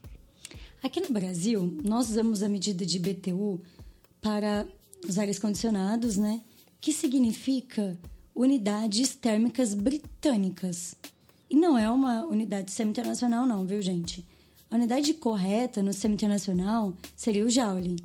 Aqui 0.83 1.01
no 1.01 1.11
Brasil, 1.11 1.79
nós 1.85 2.11
usamos 2.11 2.43
a 2.43 2.49
medida 2.49 2.85
de 2.85 2.99
BTU 2.99 3.61
para 4.21 4.67
os 5.09 5.19
ares 5.19 5.39
condicionados, 5.39 6.17
né? 6.17 6.41
Que 6.81 6.93
significa 6.93 7.99
unidades 8.35 9.15
térmicas 9.15 9.75
britânicas. 9.75 10.95
E 11.49 11.57
não 11.57 11.77
é 11.77 11.91
uma 11.91 12.25
unidade 12.27 12.71
semi-internacional, 12.71 13.45
não, 13.47 13.67
viu, 13.67 13.83
gente? 13.83 14.25
A 14.71 14.77
unidade 14.77 15.13
correta 15.15 15.83
no 15.83 15.93
semi-internacional 15.93 16.95
seria 17.17 17.45
o 17.45 17.51
Joule. 17.51 17.97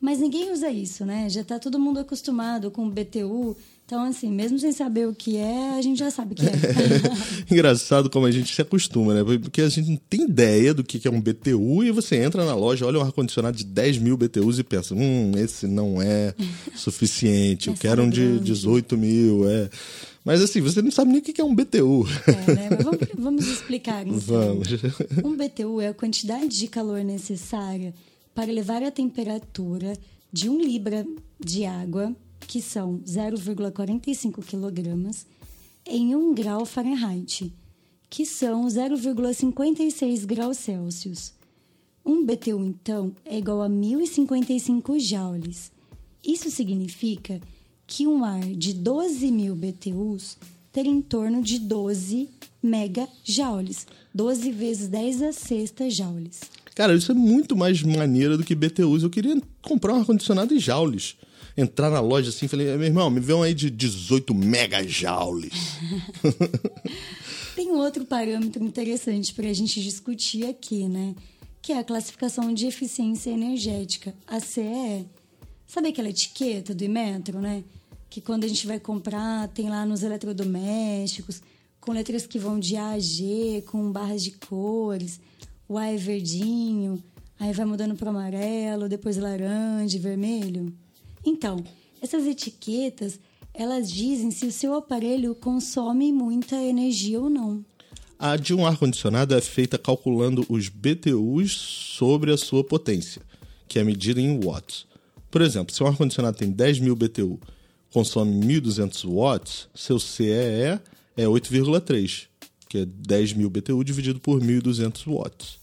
Mas 0.00 0.20
ninguém 0.20 0.50
usa 0.50 0.70
isso, 0.70 1.04
né? 1.04 1.28
Já 1.28 1.42
está 1.42 1.58
todo 1.58 1.78
mundo 1.78 2.00
acostumado 2.00 2.70
com 2.70 2.86
o 2.86 2.90
BTU, 2.90 3.56
então, 3.88 4.04
assim, 4.04 4.30
mesmo 4.30 4.58
sem 4.58 4.70
saber 4.70 5.08
o 5.08 5.14
que 5.14 5.38
é, 5.38 5.70
a 5.70 5.80
gente 5.80 5.98
já 5.98 6.10
sabe 6.10 6.34
o 6.34 6.36
que 6.36 6.44
é. 6.44 6.52
Engraçado 7.50 8.10
como 8.10 8.26
a 8.26 8.30
gente 8.30 8.54
se 8.54 8.60
acostuma, 8.60 9.14
né? 9.14 9.24
Porque 9.40 9.62
a 9.62 9.68
gente 9.70 9.88
não 9.88 9.96
tem 10.10 10.24
ideia 10.24 10.74
do 10.74 10.84
que 10.84 11.08
é 11.08 11.10
um 11.10 11.18
BTU 11.18 11.82
e 11.82 11.90
você 11.90 12.16
entra 12.16 12.44
na 12.44 12.54
loja, 12.54 12.84
olha 12.84 12.98
um 12.98 13.02
ar-condicionado 13.02 13.56
de 13.56 13.64
10 13.64 13.96
mil 13.96 14.14
BTUs 14.14 14.58
e 14.58 14.62
pensa: 14.62 14.94
hum, 14.94 15.32
esse 15.38 15.66
não 15.66 16.02
é 16.02 16.34
suficiente, 16.74 17.68
eu 17.68 17.74
quero 17.74 18.02
um 18.02 18.10
de 18.10 18.38
18 18.40 18.94
mil. 18.98 19.48
É. 19.48 19.70
Mas 20.22 20.42
assim, 20.42 20.60
você 20.60 20.82
não 20.82 20.90
sabe 20.90 21.10
nem 21.10 21.20
o 21.20 21.22
que 21.22 21.40
é 21.40 21.44
um 21.44 21.54
BTU. 21.54 22.06
É, 22.26 22.52
né? 22.52 22.68
Vamos, 22.82 22.98
vamos 23.16 23.46
explicar 23.46 24.06
então. 24.06 24.20
Vamos. 24.20 24.68
Um 25.24 25.34
BTU 25.34 25.80
é 25.80 25.88
a 25.88 25.94
quantidade 25.94 26.48
de 26.48 26.68
calor 26.68 27.02
necessária 27.02 27.94
para 28.34 28.52
elevar 28.52 28.82
a 28.82 28.90
temperatura 28.90 29.94
de 30.30 30.50
um 30.50 30.60
libra 30.60 31.06
de 31.40 31.64
água 31.64 32.14
que 32.46 32.62
são 32.62 33.00
0,45 33.00 34.42
kg, 34.42 35.10
em 35.86 36.14
1 36.14 36.34
grau 36.34 36.64
Fahrenheit, 36.64 37.52
que 38.10 38.24
são 38.24 38.66
0,56 38.66 40.24
graus 40.26 40.58
Celsius. 40.58 41.32
Um 42.04 42.24
BTU, 42.24 42.64
então, 42.64 43.12
é 43.24 43.38
igual 43.38 43.62
a 43.62 43.68
1055 43.68 44.98
joules. 44.98 45.70
Isso 46.24 46.50
significa 46.50 47.40
que 47.86 48.06
um 48.06 48.24
ar 48.24 48.40
de 48.40 48.74
12.000 48.74 49.54
BTUs 49.54 50.38
teria 50.72 50.92
em 50.92 51.02
torno 51.02 51.42
de 51.42 51.58
12 51.58 52.28
megajoules. 52.62 53.86
12 54.14 54.50
vezes 54.52 54.88
10 54.88 55.22
a 55.22 55.32
sexta 55.32 55.90
joules. 55.90 56.40
Cara, 56.74 56.94
isso 56.94 57.12
é 57.12 57.14
muito 57.14 57.56
mais 57.56 57.82
maneiro 57.82 58.38
do 58.38 58.44
que 58.44 58.54
BTUs. 58.54 59.02
Eu 59.02 59.10
queria 59.10 59.40
comprar 59.62 59.94
um 59.94 60.00
ar-condicionado 60.00 60.54
em 60.54 60.60
joules 60.60 61.16
entrar 61.60 61.90
na 61.90 61.98
loja 61.98 62.28
assim 62.28 62.46
e 62.46 62.48
falei, 62.48 62.66
meu 62.76 62.86
irmão, 62.86 63.10
me 63.10 63.18
vê 63.18 63.34
um 63.34 63.42
aí 63.42 63.52
de 63.52 63.68
18 63.68 64.32
megajoules. 64.32 65.52
Tem 67.56 67.72
outro 67.72 68.04
parâmetro 68.04 68.62
interessante 68.62 69.34
para 69.34 69.48
a 69.48 69.52
gente 69.52 69.82
discutir 69.82 70.46
aqui, 70.46 70.86
né? 70.86 71.16
Que 71.60 71.72
é 71.72 71.78
a 71.78 71.84
classificação 71.84 72.54
de 72.54 72.66
eficiência 72.66 73.30
energética, 73.30 74.14
a 74.24 74.38
CEE. 74.38 75.08
Sabe 75.66 75.88
aquela 75.88 76.08
etiqueta 76.08 76.72
do 76.72 76.84
Imetro, 76.84 77.40
né? 77.40 77.64
Que 78.08 78.20
quando 78.20 78.44
a 78.44 78.48
gente 78.48 78.64
vai 78.64 78.78
comprar, 78.78 79.48
tem 79.48 79.68
lá 79.68 79.84
nos 79.84 80.04
eletrodomésticos, 80.04 81.42
com 81.80 81.90
letras 81.90 82.24
que 82.24 82.38
vão 82.38 82.60
de 82.60 82.76
A 82.76 82.90
a 82.90 82.98
G, 83.00 83.64
com 83.66 83.90
barras 83.90 84.22
de 84.22 84.30
cores. 84.30 85.20
O 85.68 85.76
A 85.76 85.86
é 85.88 85.96
verdinho, 85.96 87.02
aí 87.38 87.52
vai 87.52 87.66
mudando 87.66 87.96
para 87.96 88.10
amarelo, 88.10 88.88
depois 88.88 89.16
laranja, 89.16 89.98
vermelho. 89.98 90.72
Então, 91.24 91.62
essas 92.00 92.26
etiquetas, 92.26 93.18
elas 93.52 93.90
dizem 93.90 94.30
se 94.30 94.46
o 94.46 94.52
seu 94.52 94.74
aparelho 94.74 95.34
consome 95.34 96.12
muita 96.12 96.56
energia 96.56 97.20
ou 97.20 97.28
não. 97.28 97.64
A 98.18 98.36
de 98.36 98.52
um 98.54 98.66
ar-condicionado 98.66 99.34
é 99.34 99.40
feita 99.40 99.78
calculando 99.78 100.44
os 100.48 100.68
BTUs 100.68 101.52
sobre 101.52 102.32
a 102.32 102.36
sua 102.36 102.64
potência, 102.64 103.22
que 103.68 103.78
é 103.78 103.84
medida 103.84 104.20
em 104.20 104.40
watts. 104.40 104.86
Por 105.30 105.40
exemplo, 105.40 105.74
se 105.74 105.82
um 105.82 105.86
ar-condicionado 105.86 106.36
tem 106.36 106.50
10 106.50 106.80
mil 106.80 106.96
BTU, 106.96 107.38
consome 107.92 108.32
1.200 108.60 109.08
watts, 109.08 109.68
seu 109.74 109.98
CEE 109.98 110.80
é 111.16 111.24
8,3, 111.24 112.26
que 112.68 112.78
é 112.78 112.84
10 112.86 113.34
mil 113.34 113.50
BTU 113.50 113.82
dividido 113.84 114.20
por 114.20 114.40
1.200 114.40 115.06
watts. 115.06 115.58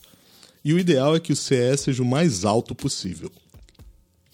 E 0.64 0.74
o 0.74 0.80
ideal 0.80 1.16
é 1.16 1.20
que 1.20 1.32
o 1.32 1.36
CE 1.36 1.78
seja 1.78 2.02
o 2.02 2.06
mais 2.06 2.44
alto 2.46 2.74
possível. 2.74 3.32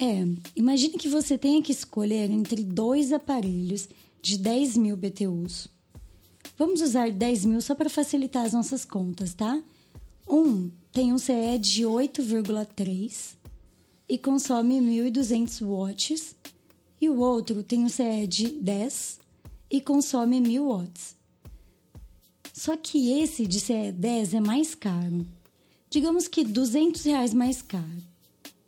É, 0.01 0.25
imagine 0.55 0.97
que 0.97 1.07
você 1.07 1.37
tenha 1.37 1.61
que 1.61 1.71
escolher 1.71 2.31
entre 2.31 2.63
dois 2.63 3.13
aparelhos 3.13 3.87
de 4.19 4.35
10 4.35 4.75
mil 4.77 4.97
BTUs. 4.97 5.67
Vamos 6.57 6.81
usar 6.81 7.11
10 7.11 7.45
mil 7.45 7.61
só 7.61 7.75
para 7.75 7.87
facilitar 7.87 8.43
as 8.43 8.53
nossas 8.53 8.83
contas, 8.83 9.35
tá? 9.35 9.61
Um 10.27 10.71
tem 10.91 11.13
um 11.13 11.19
CE 11.19 11.59
de 11.59 11.83
8,3 11.83 13.35
e 14.09 14.17
consome 14.17 14.79
1.200 14.81 15.63
watts, 15.63 16.35
e 16.99 17.07
o 17.07 17.19
outro 17.19 17.61
tem 17.61 17.85
um 17.85 17.89
CE 17.89 18.25
de 18.25 18.47
10 18.47 19.19
e 19.69 19.79
consome 19.79 20.41
1.000 20.41 20.67
watts. 20.67 21.15
Só 22.51 22.75
que 22.75 23.21
esse 23.21 23.45
de 23.45 23.59
CE 23.59 23.91
10 23.91 24.33
é 24.33 24.39
mais 24.39 24.73
caro. 24.73 25.27
Digamos 25.91 26.27
que 26.27 26.43
200 26.43 27.03
reais 27.03 27.35
mais 27.35 27.61
caro. 27.61 28.10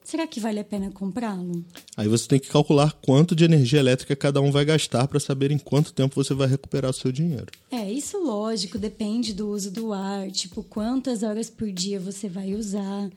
Será 0.04 0.28
que 0.28 0.40
vale 0.40 0.60
a 0.60 0.64
pena 0.64 0.92
comprá-lo? 0.92 1.64
Aí 1.96 2.08
você 2.08 2.28
tem 2.28 2.40
que 2.40 2.50
calcular 2.50 2.92
quanto 3.02 3.36
de 3.36 3.46
energia 3.46 3.80
elétrica 3.80 4.16
cada 4.16 4.42
um 4.42 4.52
vai 4.52 4.66
gastar 4.66 5.08
para 5.08 5.20
saber 5.20 5.50
em 5.50 5.58
quanto 5.58 5.94
tempo 5.94 6.22
você 6.22 6.34
vai 6.34 6.48
recuperar 6.48 6.92
o 6.92 6.94
seu 6.94 7.12
dinheiro. 7.12 7.48
É, 7.72 7.90
isso 7.92 8.18
lógico, 8.22 8.78
depende 8.78 9.34
do 9.34 9.50
uso 9.50 9.72
do 9.72 9.94
ar, 9.94 10.30
tipo 10.30 10.62
quantas 10.64 11.24
horas 11.24 11.50
por 11.50 11.72
dia 11.72 12.00
você 12.00 12.28
vai 12.28 12.54
usar, 12.54 13.10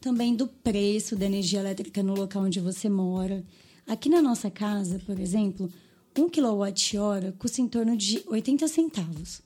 também 0.00 0.34
do 0.34 0.48
preço 0.48 1.14
da 1.14 1.26
energia 1.26 1.60
elétrica 1.60 2.02
no 2.02 2.14
local 2.14 2.42
onde 2.42 2.58
você 2.58 2.88
mora. 2.88 3.44
Aqui 3.86 4.08
na 4.08 4.20
nossa 4.20 4.50
casa, 4.50 5.00
por 5.06 5.18
exemplo, 5.18 5.70
1 6.18 6.28
kWh 6.28 7.32
custa 7.38 7.60
em 7.60 7.68
torno 7.68 7.96
de 7.96 8.22
80 8.26 8.66
centavos. 8.68 9.40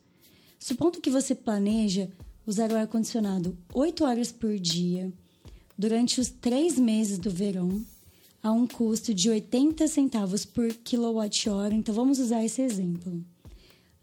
Supondo 0.59 1.01
que 1.01 1.11
você 1.11 1.35
planeja 1.35 2.09
usar 2.47 2.73
o 2.73 2.77
ar-condicionado 2.77 3.57
8 3.73 4.05
horas 4.05 4.33
por 4.33 4.59
dia, 4.59 5.13
durante 5.77 6.21
os 6.21 6.29
três 6.31 6.79
meses 6.79 7.19
do 7.19 7.31
verão, 7.31 7.85
a 8.43 8.53
um 8.53 8.67
custo 8.67 9.13
de 9.13 9.29
80 9.29 9.89
centavos 9.89 10.45
por 10.45 10.73
quilowatt-hora. 10.73 11.75
Então 11.75 11.95
vamos 11.95 12.19
usar 12.19 12.45
esse 12.45 12.63
exemplo. 12.63 13.25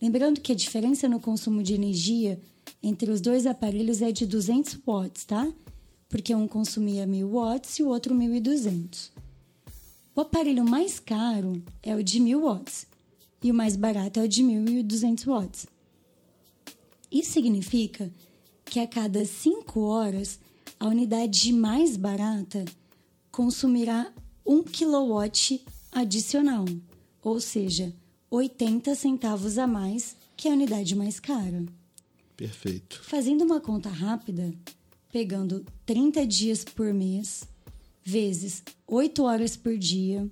Lembrando 0.02 0.42
que 0.42 0.52
a 0.52 0.56
diferença 0.56 1.08
no 1.08 1.20
consumo 1.20 1.64
de 1.64 1.74
energia 1.74 2.40
entre 2.82 3.10
os 3.10 3.22
dois 3.22 3.46
aparelhos 3.46 4.02
é 4.02 4.12
de 4.12 4.26
200 4.26 4.80
watts, 4.86 5.24
tá? 5.24 5.50
Porque 6.10 6.36
um 6.36 6.48
consumia 6.48 7.08
1000 7.08 7.30
watts 7.30 7.80
e 7.80 7.84
o 7.84 7.88
outro 7.88 8.14
1200. 8.14 9.12
O 10.16 10.22
aparelho 10.22 10.64
mais 10.66 11.00
caro 11.00 11.64
é 11.82 11.96
o 11.96 12.04
de 12.04 12.20
1000 12.20 12.42
watts 12.42 12.86
e 13.42 13.50
o 13.50 13.54
mais 13.54 13.76
barato 13.76 14.20
é 14.20 14.24
o 14.24 14.28
de 14.28 14.44
1200 14.44 15.24
watts. 15.24 15.66
Isso 17.10 17.32
significa 17.32 18.12
que 18.66 18.80
a 18.80 18.88
cada 18.88 19.24
5 19.24 19.80
horas 19.80 20.40
a 20.84 20.88
unidade 20.88 21.54
mais 21.54 21.96
barata 21.96 22.66
consumirá 23.32 24.12
1 24.46 24.64
kW 24.64 25.62
adicional, 25.90 26.66
ou 27.22 27.40
seja, 27.40 27.94
80 28.30 28.94
centavos 28.94 29.58
a 29.58 29.66
mais 29.66 30.14
que 30.36 30.50
a 30.50 30.52
unidade 30.52 30.94
mais 30.94 31.22
cara. 31.22 31.64
Perfeito. 32.36 33.02
Fazendo 33.06 33.46
uma 33.46 33.62
conta 33.62 33.88
rápida, 33.88 34.54
pegando 35.10 35.66
30 35.86 36.28
dias 36.28 36.66
por 36.66 36.94
mês, 36.94 37.46
vezes 38.04 38.62
8 38.86 39.24
horas 39.24 39.56
por 39.56 39.78
dia, 39.78 40.30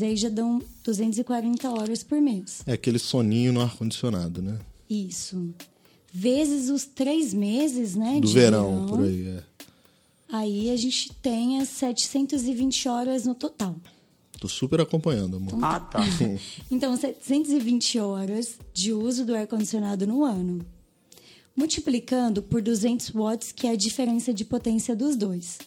aí 0.00 0.16
já 0.16 0.30
dão 0.30 0.62
240 0.84 1.68
horas 1.68 2.02
por 2.02 2.18
mês. 2.18 2.62
É 2.66 2.72
aquele 2.72 2.98
soninho 2.98 3.52
no 3.52 3.60
ar-condicionado, 3.60 4.40
né? 4.40 4.58
Isso. 4.88 5.54
Vezes 6.10 6.70
os 6.70 6.86
três 6.86 7.34
meses, 7.34 7.94
né? 7.94 8.18
Do 8.20 8.26
de 8.26 8.32
verão, 8.32 8.86
por 8.86 9.02
aí, 9.02 9.28
é. 9.28 9.55
Aí 10.28 10.70
a 10.70 10.76
gente 10.76 11.12
tem 11.14 11.60
as 11.60 11.68
720 11.68 12.88
horas 12.88 13.24
no 13.24 13.34
total. 13.34 13.76
Tô 14.38 14.48
super 14.48 14.80
acompanhando, 14.80 15.36
amor. 15.36 15.54
Ah, 15.62 15.80
tá. 15.80 16.00
Então, 16.70 16.96
720 16.96 17.98
horas 17.98 18.58
de 18.72 18.92
uso 18.92 19.24
do 19.24 19.34
ar-condicionado 19.34 20.06
no 20.06 20.24
ano. 20.24 20.66
Multiplicando 21.56 22.42
por 22.42 22.60
200 22.60 23.10
watts, 23.10 23.50
que 23.50 23.66
é 23.66 23.70
a 23.70 23.76
diferença 23.76 24.34
de 24.34 24.44
potência 24.44 24.94
dos 24.94 25.16
dois. 25.16 25.58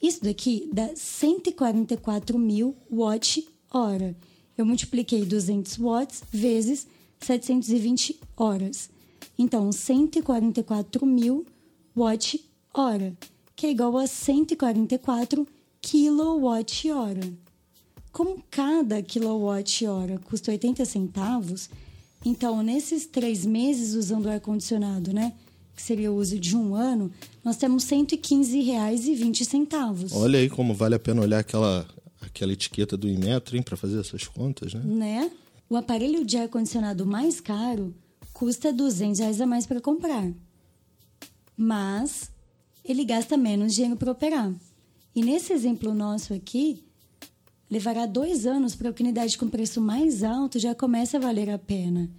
Isso 0.00 0.22
daqui 0.22 0.68
dá 0.72 0.90
144 0.94 2.38
mil 2.38 2.76
watt-hora. 2.88 4.16
Eu 4.56 4.64
multipliquei 4.64 5.24
200 5.24 5.76
watts 5.76 6.22
vezes 6.30 6.86
720 7.20 8.20
horas. 8.36 8.90
Então, 9.36 9.72
144 9.72 11.04
mil 11.04 11.44
watt-hora, 11.96 13.16
que 13.58 13.66
é 13.66 13.70
igual 13.72 13.98
a 13.98 14.06
144 14.06 15.46
quilowatt-hora. 15.82 17.28
Como 18.12 18.40
cada 18.48 19.02
quilowatt-hora 19.02 20.20
custa 20.20 20.52
80 20.52 20.84
centavos, 20.84 21.68
então, 22.24 22.62
nesses 22.62 23.06
três 23.06 23.44
meses 23.44 23.94
usando 23.94 24.26
o 24.26 24.30
ar-condicionado, 24.30 25.12
né? 25.12 25.32
Que 25.74 25.82
seria 25.82 26.12
o 26.12 26.16
uso 26.16 26.38
de 26.38 26.56
um 26.56 26.76
ano, 26.76 27.10
nós 27.44 27.56
temos 27.56 27.82
R$ 27.90 27.96
115,20. 27.96 30.12
Olha 30.12 30.38
aí 30.38 30.48
como 30.48 30.72
vale 30.72 30.94
a 30.94 31.00
pena 31.00 31.20
olhar 31.20 31.40
aquela, 31.40 31.84
aquela 32.20 32.52
etiqueta 32.52 32.96
do 32.96 33.08
Inmetro, 33.08 33.60
para 33.64 33.76
fazer 33.76 33.98
essas 33.98 34.28
contas, 34.28 34.72
né? 34.72 34.82
Né? 34.84 35.32
O 35.68 35.76
aparelho 35.76 36.24
de 36.24 36.36
ar-condicionado 36.36 37.04
mais 37.04 37.40
caro 37.40 37.92
custa 38.32 38.72
200 38.72 39.18
reais 39.18 39.40
a 39.40 39.46
mais 39.46 39.66
para 39.66 39.80
comprar. 39.80 40.30
Mas 41.56 42.30
ele 42.88 43.04
gasta 43.04 43.36
menos 43.36 43.74
dinheiro 43.74 43.96
para 43.96 44.10
operar. 44.10 44.52
E 45.14 45.22
nesse 45.22 45.52
exemplo 45.52 45.92
nosso 45.94 46.32
aqui, 46.32 46.82
levará 47.70 48.06
dois 48.06 48.46
anos 48.46 48.74
para 48.74 48.88
a 48.88 48.94
unidade 48.98 49.36
com 49.36 49.46
preço 49.46 49.80
mais 49.80 50.24
alto 50.24 50.58
já 50.58 50.74
comece 50.74 51.16
a 51.16 51.20
valer 51.20 51.50
a 51.50 51.58
pena. 51.58 52.10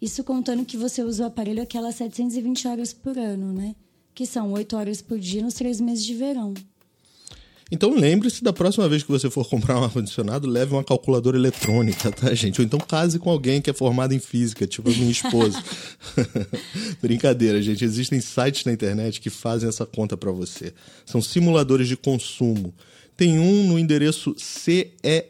Isso 0.00 0.22
contando 0.22 0.64
que 0.64 0.76
você 0.76 1.02
usa 1.02 1.24
o 1.24 1.26
aparelho 1.26 1.62
aquelas 1.62 1.96
720 1.96 2.68
horas 2.68 2.92
por 2.92 3.18
ano, 3.18 3.52
né? 3.52 3.74
Que 4.14 4.24
são 4.24 4.52
8 4.52 4.76
horas 4.76 5.02
por 5.02 5.18
dia 5.18 5.42
nos 5.42 5.54
três 5.54 5.80
meses 5.80 6.04
de 6.04 6.14
verão. 6.14 6.54
Então 7.74 7.94
lembre-se 7.94 8.44
da 8.44 8.52
próxima 8.52 8.86
vez 8.86 9.02
que 9.02 9.10
você 9.10 9.30
for 9.30 9.48
comprar 9.48 9.80
um 9.80 9.84
ar-condicionado, 9.84 10.46
leve 10.46 10.74
uma 10.74 10.84
calculadora 10.84 11.38
eletrônica, 11.38 12.12
tá, 12.12 12.34
gente? 12.34 12.60
Ou 12.60 12.66
então 12.66 12.78
case 12.78 13.18
com 13.18 13.30
alguém 13.30 13.62
que 13.62 13.70
é 13.70 13.72
formado 13.72 14.12
em 14.12 14.18
física, 14.18 14.66
tipo 14.66 14.90
a 14.90 14.92
minha 14.92 15.10
esposa. 15.10 15.58
Brincadeira, 17.00 17.62
gente. 17.62 17.82
Existem 17.82 18.20
sites 18.20 18.66
na 18.66 18.74
internet 18.74 19.22
que 19.22 19.30
fazem 19.30 19.70
essa 19.70 19.86
conta 19.86 20.18
para 20.18 20.30
você. 20.30 20.74
São 21.06 21.22
simuladores 21.22 21.88
de 21.88 21.96
consumo. 21.96 22.74
Tem 23.16 23.38
um 23.38 23.66
no 23.66 23.78
endereço 23.78 24.34
ceee.com.br. 24.36 25.22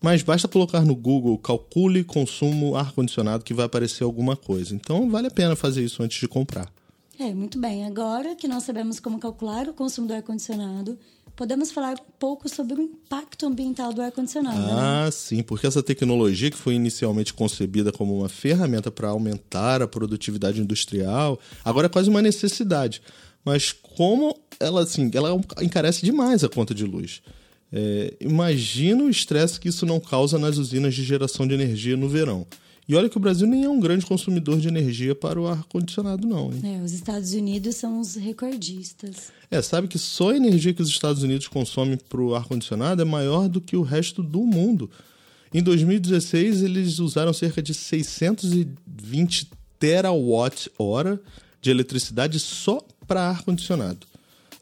Mas 0.00 0.22
basta 0.22 0.48
colocar 0.48 0.80
no 0.80 0.96
Google 0.96 1.36
calcule 1.36 2.04
consumo 2.04 2.74
ar-condicionado 2.74 3.44
que 3.44 3.52
vai 3.52 3.66
aparecer 3.66 4.04
alguma 4.04 4.34
coisa. 4.34 4.74
Então 4.74 5.10
vale 5.10 5.26
a 5.26 5.30
pena 5.30 5.54
fazer 5.54 5.84
isso 5.84 6.02
antes 6.02 6.18
de 6.18 6.26
comprar. 6.26 6.72
É, 7.18 7.34
muito 7.34 7.58
bem. 7.58 7.84
Agora 7.84 8.36
que 8.36 8.46
nós 8.46 8.62
sabemos 8.62 9.00
como 9.00 9.18
calcular 9.18 9.68
o 9.68 9.74
consumo 9.74 10.06
do 10.06 10.14
ar-condicionado, 10.14 10.96
podemos 11.34 11.70
falar 11.70 11.94
um 11.94 12.12
pouco 12.18 12.48
sobre 12.48 12.74
o 12.74 12.82
impacto 12.82 13.46
ambiental 13.46 13.92
do 13.92 14.00
ar-condicionado. 14.00 14.58
né? 14.60 14.72
Ah, 14.72 15.08
sim, 15.10 15.42
porque 15.42 15.66
essa 15.66 15.82
tecnologia 15.82 16.50
que 16.50 16.56
foi 16.56 16.74
inicialmente 16.74 17.34
concebida 17.34 17.90
como 17.90 18.18
uma 18.18 18.28
ferramenta 18.28 18.90
para 18.90 19.08
aumentar 19.08 19.82
a 19.82 19.88
produtividade 19.88 20.60
industrial, 20.60 21.40
agora 21.64 21.86
é 21.86 21.88
quase 21.88 22.08
uma 22.08 22.22
necessidade. 22.22 23.02
Mas 23.44 23.72
como 23.72 24.36
ela 24.60 24.82
assim, 24.82 25.10
ela 25.14 25.40
encarece 25.60 26.04
demais 26.04 26.44
a 26.44 26.48
conta 26.48 26.74
de 26.74 26.84
luz. 26.84 27.20
É, 27.72 28.14
imagina 28.20 29.04
o 29.04 29.10
estresse 29.10 29.60
que 29.60 29.68
isso 29.68 29.84
não 29.84 30.00
causa 30.00 30.38
nas 30.38 30.56
usinas 30.56 30.94
de 30.94 31.02
geração 31.02 31.46
de 31.46 31.54
energia 31.54 31.96
no 31.96 32.08
verão. 32.08 32.46
E 32.88 32.96
olha 32.96 33.10
que 33.10 33.18
o 33.18 33.20
Brasil 33.20 33.46
nem 33.46 33.64
é 33.64 33.68
um 33.68 33.78
grande 33.78 34.06
consumidor 34.06 34.58
de 34.58 34.66
energia 34.66 35.14
para 35.14 35.38
o 35.38 35.46
ar-condicionado, 35.46 36.26
não. 36.26 36.50
Hein? 36.50 36.78
É, 36.78 36.82
os 36.82 36.92
Estados 36.92 37.34
Unidos 37.34 37.76
são 37.76 38.00
os 38.00 38.14
recordistas. 38.14 39.30
É, 39.50 39.60
sabe 39.60 39.88
que 39.88 39.98
só 39.98 40.30
a 40.30 40.36
energia 40.36 40.72
que 40.72 40.80
os 40.80 40.88
Estados 40.88 41.22
Unidos 41.22 41.48
consomem 41.48 41.98
para 41.98 42.22
o 42.22 42.34
ar-condicionado 42.34 43.02
é 43.02 43.04
maior 43.04 43.46
do 43.46 43.60
que 43.60 43.76
o 43.76 43.82
resto 43.82 44.22
do 44.22 44.40
mundo. 44.40 44.90
Em 45.52 45.62
2016, 45.62 46.62
eles 46.62 46.98
usaram 46.98 47.34
cerca 47.34 47.60
de 47.60 47.74
620 47.74 49.50
terawatt-hora 49.78 51.20
de 51.60 51.70
eletricidade 51.70 52.40
só 52.40 52.82
para 53.06 53.28
ar-condicionado. 53.28 54.06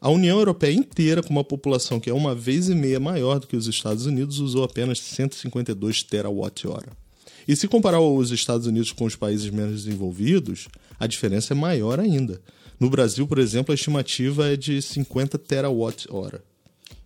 A 0.01 0.09
União 0.09 0.37
Europeia 0.37 0.73
inteira, 0.73 1.23
com 1.23 1.29
uma 1.29 1.45
população 1.45 1.97
que 1.97 2.09
é 2.09 2.13
uma 2.13 2.35
vez 2.35 2.67
e 2.67 2.75
meia 2.75 2.99
maior 2.99 3.39
do 3.39 3.47
que 3.47 3.55
os 3.55 3.67
Estados 3.67 4.05
Unidos, 4.05 4.39
usou 4.39 4.65
apenas 4.65 4.99
152 4.99 6.03
terawatt-hora. 6.03 7.06
E 7.47 7.55
se 7.55 7.67
comparar 7.67 8.01
os 8.01 8.31
Estados 8.31 8.67
Unidos 8.67 8.91
com 8.91 9.05
os 9.05 9.15
países 9.15 9.49
menos 9.49 9.83
desenvolvidos, 9.83 10.67
a 10.99 11.07
diferença 11.07 11.53
é 11.53 11.55
maior 11.55 11.99
ainda. 11.99 12.41
No 12.79 12.89
Brasil, 12.89 13.25
por 13.25 13.39
exemplo, 13.39 13.71
a 13.71 13.75
estimativa 13.75 14.47
é 14.47 14.57
de 14.57 14.81
50 14.81 15.37
terawatt-hora. 15.37 16.43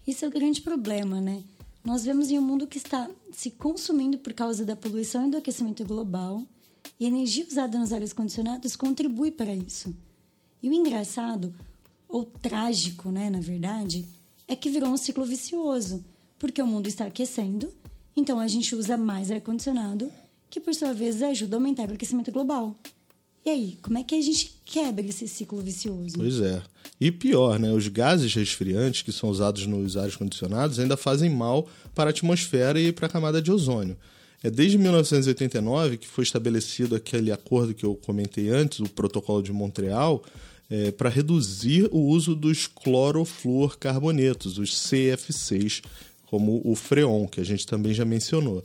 Isso 0.05 0.25
é 0.25 0.27
o 0.27 0.31
grande 0.31 0.61
problema, 0.61 1.21
né? 1.21 1.43
Nós 1.83 2.03
vemos 2.03 2.29
em 2.29 2.39
um 2.39 2.41
mundo 2.41 2.67
que 2.67 2.77
está 2.77 3.09
se 3.31 3.51
consumindo 3.51 4.17
por 4.17 4.33
causa 4.33 4.65
da 4.65 4.75
poluição 4.75 5.27
e 5.27 5.31
do 5.31 5.37
aquecimento 5.37 5.85
global, 5.85 6.43
e 6.99 7.05
a 7.05 7.07
energia 7.07 7.45
usada 7.49 7.77
nos 7.79 7.93
ares 7.93 8.13
condicionados 8.13 8.75
contribui 8.75 9.31
para 9.31 9.53
isso. 9.53 9.95
E 10.61 10.69
o 10.69 10.73
engraçado, 10.73 11.53
ou 12.07 12.25
trágico, 12.25 13.09
né, 13.09 13.29
na 13.29 13.39
verdade, 13.39 14.05
é 14.47 14.55
que 14.55 14.69
virou 14.69 14.89
um 14.89 14.97
ciclo 14.97 15.25
vicioso, 15.25 16.03
porque 16.37 16.61
o 16.61 16.67
mundo 16.67 16.87
está 16.87 17.05
aquecendo, 17.05 17.71
então 18.15 18.39
a 18.39 18.47
gente 18.47 18.75
usa 18.75 18.97
mais 18.97 19.31
ar-condicionado, 19.31 20.11
que 20.51 20.59
por 20.59 20.75
sua 20.75 20.93
vez 20.93 21.23
ajuda 21.23 21.55
a 21.55 21.57
aumentar 21.57 21.89
o 21.89 21.93
aquecimento 21.93 22.31
global. 22.31 22.75
E 23.43 23.49
aí, 23.49 23.77
como 23.81 23.97
é 23.97 24.03
que 24.03 24.13
a 24.13 24.21
gente 24.21 24.53
quebra 24.63 25.03
esse 25.03 25.27
ciclo 25.27 25.59
vicioso? 25.61 26.17
Pois 26.17 26.39
é. 26.41 26.61
E 26.99 27.11
pior, 27.11 27.57
né? 27.57 27.71
Os 27.71 27.87
gases 27.87 28.31
resfriantes 28.35 29.01
que 29.01 29.11
são 29.11 29.29
usados 29.29 29.65
nos 29.65 29.97
ares 29.97 30.15
condicionados 30.15 30.77
ainda 30.77 30.95
fazem 30.95 31.29
mal 31.29 31.67
para 31.95 32.09
a 32.09 32.11
atmosfera 32.11 32.79
e 32.79 32.91
para 32.91 33.07
a 33.07 33.09
camada 33.09 33.41
de 33.41 33.51
ozônio. 33.51 33.97
É 34.43 34.51
desde 34.51 34.77
1989 34.77 35.97
que 35.97 36.07
foi 36.07 36.23
estabelecido 36.23 36.95
aquele 36.95 37.31
acordo 37.31 37.73
que 37.73 37.85
eu 37.85 37.95
comentei 37.95 38.49
antes, 38.49 38.79
o 38.79 38.89
Protocolo 38.89 39.41
de 39.41 39.51
Montreal, 39.53 40.23
é, 40.69 40.91
para 40.91 41.09
reduzir 41.09 41.87
o 41.91 41.99
uso 41.99 42.35
dos 42.35 42.67
clorofluorcarbonetos, 42.67 44.57
os 44.57 44.87
CFCs, 44.87 45.81
como 46.27 46.61
o 46.63 46.75
freon, 46.75 47.27
que 47.27 47.41
a 47.41 47.43
gente 47.43 47.65
também 47.65 47.93
já 47.93 48.05
mencionou. 48.05 48.63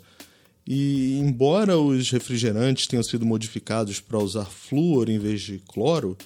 E 0.67 1.19
embora 1.19 1.79
os 1.79 2.11
refrigerantes 2.11 2.87
tenham 2.87 3.03
sido 3.03 3.25
modificados 3.25 4.01
para 4.01 4.19
usar 4.19 4.47
flúor 4.47 5.09
em 5.09 5.19
vez 5.19 5.41
de 5.41 5.59
cloro 5.59 6.17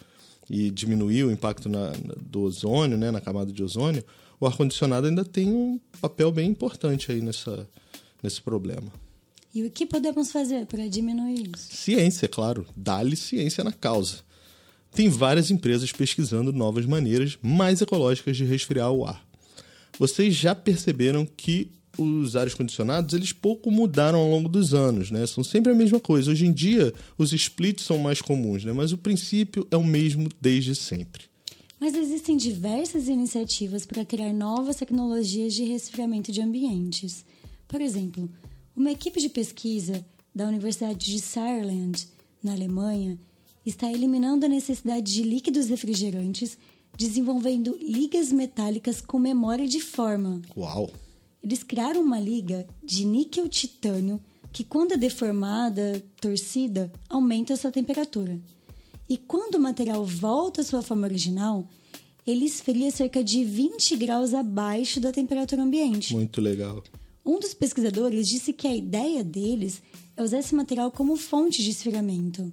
e 0.48 0.70
diminuir 0.70 1.24
o 1.24 1.30
impacto 1.30 1.68
na, 1.68 1.92
do 2.20 2.40
ozônio, 2.40 2.96
né, 2.96 3.10
na 3.10 3.20
camada 3.20 3.52
de 3.52 3.62
ozônio, 3.62 4.02
o 4.40 4.46
ar-condicionado 4.46 5.06
ainda 5.06 5.24
tem 5.24 5.48
um 5.48 5.78
papel 6.00 6.32
bem 6.32 6.48
importante 6.48 7.12
aí 7.12 7.20
nessa, 7.20 7.68
nesse 8.22 8.40
problema. 8.40 8.90
E 9.54 9.62
o 9.64 9.70
que 9.70 9.84
podemos 9.84 10.32
fazer 10.32 10.64
para 10.66 10.88
diminuir 10.88 11.50
isso? 11.54 11.74
Ciência, 11.76 12.26
claro. 12.26 12.66
Dá-lhe 12.74 13.16
ciência 13.16 13.62
na 13.62 13.72
causa. 13.72 14.18
Tem 14.92 15.08
várias 15.08 15.50
empresas 15.50 15.92
pesquisando 15.92 16.52
novas 16.52 16.86
maneiras 16.86 17.38
mais 17.42 17.80
ecológicas 17.80 18.36
de 18.36 18.44
resfriar 18.44 18.90
o 18.90 19.04
ar. 19.04 19.24
Vocês 19.98 20.34
já 20.34 20.54
perceberam 20.54 21.26
que 21.26 21.70
os 21.98 22.36
ares 22.36 22.54
condicionados 22.54 23.14
eles 23.14 23.32
pouco 23.32 23.70
mudaram 23.70 24.18
ao 24.18 24.30
longo 24.30 24.48
dos 24.48 24.72
anos, 24.74 25.10
né? 25.10 25.26
São 25.26 25.42
sempre 25.42 25.72
a 25.72 25.74
mesma 25.74 26.00
coisa. 26.00 26.30
Hoje 26.30 26.46
em 26.46 26.52
dia 26.52 26.92
os 27.18 27.32
splits 27.32 27.84
são 27.84 27.98
mais 27.98 28.22
comuns, 28.22 28.64
né? 28.64 28.72
Mas 28.72 28.92
o 28.92 28.98
princípio 28.98 29.66
é 29.70 29.76
o 29.76 29.84
mesmo 29.84 30.28
desde 30.40 30.74
sempre. 30.74 31.24
Mas 31.80 31.94
existem 31.94 32.36
diversas 32.36 33.08
iniciativas 33.08 33.86
para 33.86 34.04
criar 34.04 34.32
novas 34.32 34.76
tecnologias 34.76 35.54
de 35.54 35.64
resfriamento 35.64 36.30
de 36.30 36.42
ambientes. 36.42 37.24
Por 37.66 37.80
exemplo, 37.80 38.30
uma 38.76 38.90
equipe 38.90 39.20
de 39.20 39.30
pesquisa 39.30 40.04
da 40.34 40.46
Universidade 40.46 41.06
de 41.06 41.18
Saarland, 41.18 42.06
na 42.42 42.52
Alemanha, 42.52 43.18
está 43.64 43.90
eliminando 43.90 44.46
a 44.46 44.48
necessidade 44.48 45.12
de 45.12 45.22
líquidos 45.22 45.68
refrigerantes, 45.68 46.58
desenvolvendo 46.96 47.78
ligas 47.80 48.30
metálicas 48.30 49.00
com 49.00 49.18
memória 49.18 49.66
de 49.66 49.80
forma. 49.80 50.40
Uau! 50.56 50.90
Eles 51.42 51.62
criaram 51.62 52.02
uma 52.02 52.20
liga 52.20 52.66
de 52.82 53.04
níquel-titânio 53.04 54.20
que, 54.52 54.64
quando 54.64 54.92
é 54.92 54.96
deformada, 54.96 56.02
torcida, 56.20 56.92
aumenta 57.08 57.54
a 57.54 57.56
sua 57.56 57.70
temperatura. 57.70 58.38
E 59.08 59.16
quando 59.16 59.56
o 59.56 59.60
material 59.60 60.04
volta 60.04 60.60
à 60.60 60.64
sua 60.64 60.82
forma 60.82 61.06
original, 61.06 61.66
ele 62.26 62.44
esfria 62.44 62.90
cerca 62.90 63.24
de 63.24 63.44
20 63.44 63.96
graus 63.96 64.34
abaixo 64.34 65.00
da 65.00 65.10
temperatura 65.10 65.62
ambiente. 65.62 66.14
Muito 66.14 66.40
legal. 66.40 66.82
Um 67.24 67.38
dos 67.38 67.54
pesquisadores 67.54 68.28
disse 68.28 68.52
que 68.52 68.66
a 68.66 68.74
ideia 68.74 69.24
deles 69.24 69.82
é 70.16 70.22
usar 70.22 70.38
esse 70.38 70.54
material 70.54 70.90
como 70.90 71.16
fonte 71.16 71.62
de 71.62 71.70
esfriamento. 71.70 72.52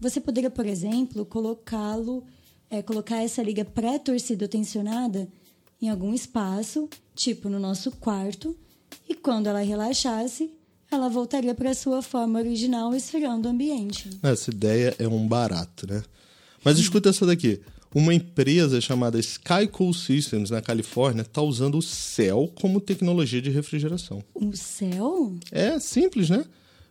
Você 0.00 0.20
poderia, 0.20 0.50
por 0.50 0.66
exemplo, 0.66 1.26
colocá-lo, 1.26 2.24
é, 2.70 2.82
colocar 2.82 3.22
essa 3.22 3.42
liga 3.42 3.64
pré-torcida 3.64 4.44
ou 4.44 4.48
tensionada 4.48 5.28
em 5.80 5.88
algum 5.88 6.12
espaço, 6.12 6.88
tipo 7.18 7.48
no 7.48 7.58
nosso 7.58 7.90
quarto, 7.90 8.56
e 9.08 9.14
quando 9.14 9.48
ela 9.48 9.60
relaxasse, 9.60 10.50
ela 10.90 11.08
voltaria 11.08 11.52
para 11.52 11.74
sua 11.74 12.00
forma 12.00 12.38
original, 12.38 12.94
esfriando 12.94 13.48
o 13.48 13.50
ambiente. 13.50 14.08
Essa 14.22 14.50
ideia 14.50 14.94
é 14.98 15.08
um 15.08 15.26
barato, 15.26 15.86
né? 15.86 16.02
Mas 16.64 16.78
escuta 16.78 17.10
essa 17.10 17.26
daqui. 17.26 17.60
Uma 17.94 18.14
empresa 18.14 18.80
chamada 18.80 19.18
Skycool 19.18 19.92
Systems, 19.92 20.50
na 20.50 20.62
Califórnia, 20.62 21.22
está 21.22 21.42
usando 21.42 21.76
o 21.78 21.82
céu 21.82 22.52
como 22.60 22.80
tecnologia 22.80 23.42
de 23.42 23.50
refrigeração. 23.50 24.22
O 24.34 24.54
céu? 24.54 25.34
É 25.50 25.78
simples, 25.80 26.30
né? 26.30 26.44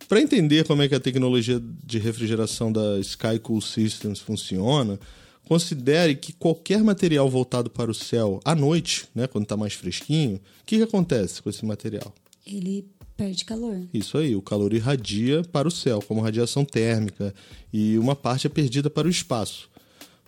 Para 0.10 0.22
entender 0.22 0.66
como 0.66 0.82
é 0.82 0.88
que 0.88 0.96
a 0.96 1.00
tecnologia 1.00 1.62
de 1.86 2.00
refrigeração 2.00 2.72
da 2.72 3.00
Skycool 3.00 3.62
Systems 3.62 4.20
funciona, 4.20 5.00
considere 5.48 6.16
que 6.16 6.34
qualquer 6.34 6.84
material 6.84 7.30
voltado 7.30 7.70
para 7.70 7.90
o 7.90 7.94
céu 7.94 8.40
à 8.44 8.54
noite, 8.54 9.08
né, 9.16 9.28
quando 9.28 9.44
está 9.44 9.56
mais 9.56 9.74
fresquinho, 9.74 10.36
o 10.36 10.66
que, 10.66 10.78
que 10.78 10.84
acontece 10.84 11.42
com 11.42 11.50
esse 11.50 11.66
material? 11.66 12.14
Ele 12.46 12.86
perde 13.16 13.46
calor. 13.46 13.82
Isso 13.94 14.18
aí, 14.18 14.36
o 14.36 14.42
calor 14.42 14.74
irradia 14.74 15.42
para 15.52 15.68
o 15.68 15.72
céu, 15.72 16.02
como 16.08 16.22
radiação 16.22 16.64
térmica, 16.64 17.34
e 17.74 17.98
uma 17.98 18.16
parte 18.16 18.46
é 18.46 18.50
perdida 18.50 18.90
para 18.90 19.08
o 19.08 19.12
espaço. 19.12 19.70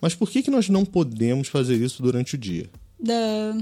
Mas 0.00 0.14
por 0.14 0.30
que, 0.30 0.42
que 0.42 0.50
nós 0.50 0.68
não 0.68 0.84
podemos 0.84 1.48
fazer 1.48 1.76
isso 1.76 2.02
durante 2.02 2.34
o 2.34 2.38
dia? 2.38 2.68
Da... 2.98 3.56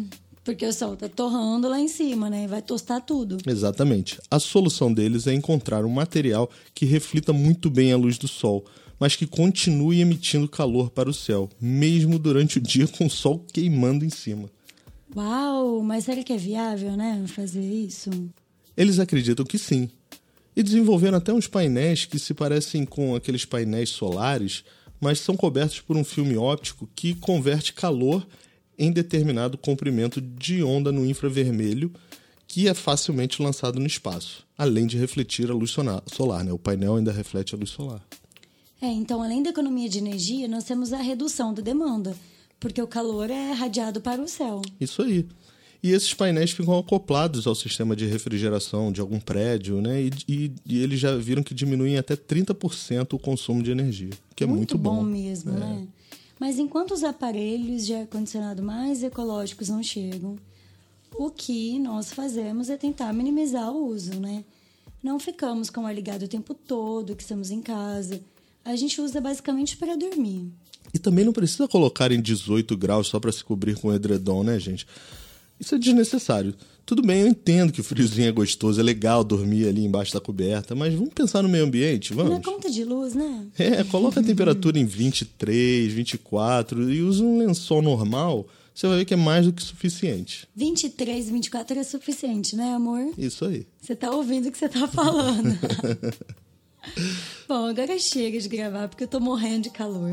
Porque 0.44 0.64
o 0.64 0.72
sol 0.72 0.94
está 0.94 1.08
torrando 1.10 1.68
lá 1.68 1.78
em 1.78 1.88
cima, 1.88 2.30
né? 2.30 2.46
Vai 2.48 2.62
tostar 2.62 3.02
tudo. 3.02 3.36
Exatamente. 3.46 4.18
A 4.30 4.38
solução 4.38 4.90
deles 4.90 5.26
é 5.26 5.34
encontrar 5.34 5.84
um 5.84 5.90
material 5.90 6.48
que 6.74 6.86
reflita 6.86 7.34
muito 7.34 7.68
bem 7.68 7.92
a 7.92 7.98
luz 7.98 8.16
do 8.16 8.26
sol, 8.26 8.64
mas 8.98 9.16
que 9.16 9.26
continue 9.26 10.00
emitindo 10.00 10.48
calor 10.48 10.90
para 10.90 11.08
o 11.08 11.14
céu, 11.14 11.48
mesmo 11.60 12.18
durante 12.18 12.58
o 12.58 12.60
dia 12.60 12.86
com 12.86 13.06
o 13.06 13.10
sol 13.10 13.44
queimando 13.52 14.04
em 14.04 14.10
cima. 14.10 14.50
Uau, 15.14 15.82
mas 15.82 16.04
será 16.04 16.22
que 16.22 16.32
é 16.32 16.36
viável, 16.36 16.96
né, 16.96 17.24
fazer 17.28 17.62
isso? 17.62 18.10
Eles 18.76 18.98
acreditam 18.98 19.44
que 19.44 19.58
sim. 19.58 19.88
E 20.54 20.62
desenvolveram 20.62 21.18
até 21.18 21.32
uns 21.32 21.46
painéis 21.46 22.04
que 22.04 22.18
se 22.18 22.34
parecem 22.34 22.84
com 22.84 23.14
aqueles 23.14 23.44
painéis 23.44 23.90
solares, 23.90 24.64
mas 25.00 25.20
são 25.20 25.36
cobertos 25.36 25.80
por 25.80 25.96
um 25.96 26.04
filme 26.04 26.36
óptico 26.36 26.88
que 26.94 27.14
converte 27.14 27.72
calor 27.72 28.26
em 28.78 28.92
determinado 28.92 29.56
comprimento 29.56 30.20
de 30.20 30.62
onda 30.62 30.92
no 30.92 31.04
infravermelho, 31.06 31.92
que 32.46 32.68
é 32.68 32.74
facilmente 32.74 33.42
lançado 33.42 33.78
no 33.78 33.86
espaço, 33.86 34.46
além 34.56 34.86
de 34.86 34.96
refletir 34.96 35.50
a 35.50 35.54
luz 35.54 35.70
solar. 35.70 36.44
Né? 36.44 36.52
O 36.52 36.58
painel 36.58 36.96
ainda 36.96 37.12
reflete 37.12 37.54
a 37.54 37.58
luz 37.58 37.70
solar. 37.70 38.02
É, 38.80 38.86
então, 38.86 39.22
além 39.22 39.42
da 39.42 39.50
economia 39.50 39.88
de 39.88 39.98
energia, 39.98 40.46
nós 40.46 40.64
temos 40.64 40.92
a 40.92 40.98
redução 40.98 41.52
da 41.52 41.62
demanda, 41.62 42.16
porque 42.60 42.80
o 42.80 42.86
calor 42.86 43.30
é 43.30 43.52
radiado 43.52 44.00
para 44.00 44.22
o 44.22 44.28
céu. 44.28 44.62
Isso 44.80 45.02
aí. 45.02 45.26
E 45.82 45.92
esses 45.92 46.12
painéis 46.12 46.50
ficam 46.50 46.76
acoplados 46.76 47.46
ao 47.46 47.54
sistema 47.54 47.94
de 47.94 48.04
refrigeração 48.06 48.90
de 48.90 49.00
algum 49.00 49.20
prédio, 49.20 49.80
né? 49.80 50.02
E, 50.02 50.10
e, 50.28 50.52
e 50.66 50.82
eles 50.82 50.98
já 50.98 51.16
viram 51.16 51.42
que 51.42 51.54
diminuem 51.54 51.96
até 51.96 52.16
30% 52.16 53.12
o 53.12 53.18
consumo 53.18 53.62
de 53.62 53.70
energia, 53.70 54.10
que 54.34 54.42
é 54.42 54.46
muito, 54.46 54.76
muito 54.76 54.78
bom. 54.78 54.96
bom 54.96 55.02
mesmo, 55.02 55.52
é. 55.52 55.58
né? 55.58 55.88
Mas 56.38 56.58
enquanto 56.58 56.92
os 56.92 57.04
aparelhos 57.04 57.86
de 57.86 57.94
ar-condicionado 57.94 58.62
mais 58.62 59.02
ecológicos 59.02 59.68
não 59.68 59.82
chegam, 59.82 60.36
o 61.16 61.30
que 61.30 61.78
nós 61.78 62.12
fazemos 62.12 62.70
é 62.70 62.76
tentar 62.76 63.12
minimizar 63.12 63.72
o 63.72 63.88
uso, 63.88 64.20
né? 64.20 64.44
Não 65.02 65.18
ficamos 65.18 65.70
com 65.70 65.82
o 65.82 65.86
ar 65.86 65.94
ligado 65.94 66.24
o 66.24 66.28
tempo 66.28 66.54
todo, 66.54 67.14
que 67.14 67.22
estamos 67.22 67.50
em 67.50 67.60
casa. 67.60 68.20
A 68.68 68.76
gente 68.76 69.00
usa 69.00 69.18
basicamente 69.18 69.78
para 69.78 69.96
dormir. 69.96 70.52
E 70.92 70.98
também 70.98 71.24
não 71.24 71.32
precisa 71.32 71.66
colocar 71.66 72.12
em 72.12 72.20
18 72.20 72.76
graus 72.76 73.06
só 73.06 73.18
para 73.18 73.32
se 73.32 73.42
cobrir 73.42 73.78
com 73.78 73.94
edredom, 73.94 74.42
né, 74.42 74.60
gente? 74.60 74.86
Isso 75.58 75.74
é 75.74 75.78
desnecessário. 75.78 76.54
Tudo 76.84 77.00
bem, 77.00 77.22
eu 77.22 77.28
entendo 77.28 77.72
que 77.72 77.80
o 77.80 77.84
friozinho 77.84 78.28
é 78.28 78.30
gostoso, 78.30 78.78
é 78.78 78.82
legal 78.82 79.24
dormir 79.24 79.66
ali 79.66 79.86
embaixo 79.86 80.12
da 80.12 80.20
coberta, 80.20 80.74
mas 80.74 80.92
vamos 80.92 81.14
pensar 81.14 81.42
no 81.42 81.48
meio 81.48 81.64
ambiente, 81.64 82.12
vamos? 82.12 82.30
Na 82.30 82.42
conta 82.42 82.70
de 82.70 82.84
luz, 82.84 83.14
né? 83.14 83.46
É, 83.58 83.82
coloca 83.84 84.20
a 84.20 84.22
temperatura 84.22 84.78
em 84.78 84.84
23, 84.84 85.90
24 85.90 86.92
e 86.92 87.00
usa 87.00 87.24
um 87.24 87.38
lençol 87.38 87.80
normal, 87.80 88.46
você 88.74 88.86
vai 88.86 88.98
ver 88.98 89.06
que 89.06 89.14
é 89.14 89.16
mais 89.16 89.46
do 89.46 89.52
que 89.54 89.62
suficiente. 89.62 90.46
23, 90.54 91.30
24 91.30 91.78
é 91.78 91.82
suficiente, 91.82 92.54
né, 92.54 92.74
amor? 92.74 93.14
Isso 93.16 93.46
aí. 93.46 93.66
Você 93.80 93.96
tá 93.96 94.10
ouvindo 94.10 94.48
o 94.48 94.52
que 94.52 94.58
você 94.58 94.68
tá 94.68 94.86
falando. 94.86 95.58
Bom, 97.48 97.66
agora 97.66 97.98
chega 97.98 98.38
de 98.38 98.48
gravar 98.48 98.88
porque 98.88 99.04
eu 99.04 99.08
tô 99.08 99.20
morrendo 99.20 99.62
de 99.62 99.70
calor. 99.70 100.10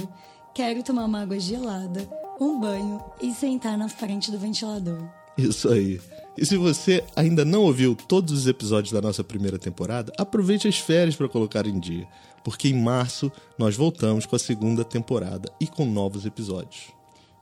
Quero 0.54 0.84
tomar 0.84 1.06
uma 1.06 1.22
água 1.22 1.40
gelada, 1.40 2.08
um 2.40 2.60
banho 2.60 3.04
e 3.22 3.34
sentar 3.34 3.78
na 3.78 3.90
frente 3.90 4.32
do 4.32 4.40
ventilador. 4.40 5.08
Isso 5.38 5.70
aí. 5.70 6.00
E 6.38 6.46
se 6.46 6.58
você 6.58 7.04
ainda 7.16 7.44
não 7.44 7.64
ouviu 7.64 7.96
todos 7.96 8.34
os 8.34 8.48
episódios 8.48 8.94
da 8.94 9.02
nossa 9.02 9.24
primeira 9.24 9.60
temporada, 9.60 10.14
aproveite 10.18 10.68
as 10.68 10.78
férias 10.78 11.16
para 11.16 11.30
colocar 11.30 11.66
em 11.66 11.80
dia, 11.80 12.08
porque 12.44 12.70
em 12.70 12.82
março 12.82 13.32
nós 13.58 13.76
voltamos 13.76 14.26
com 14.26 14.36
a 14.36 14.40
segunda 14.40 14.84
temporada 14.84 15.52
e 15.60 15.68
com 15.68 15.86
novos 15.86 16.26
episódios. 16.26 16.90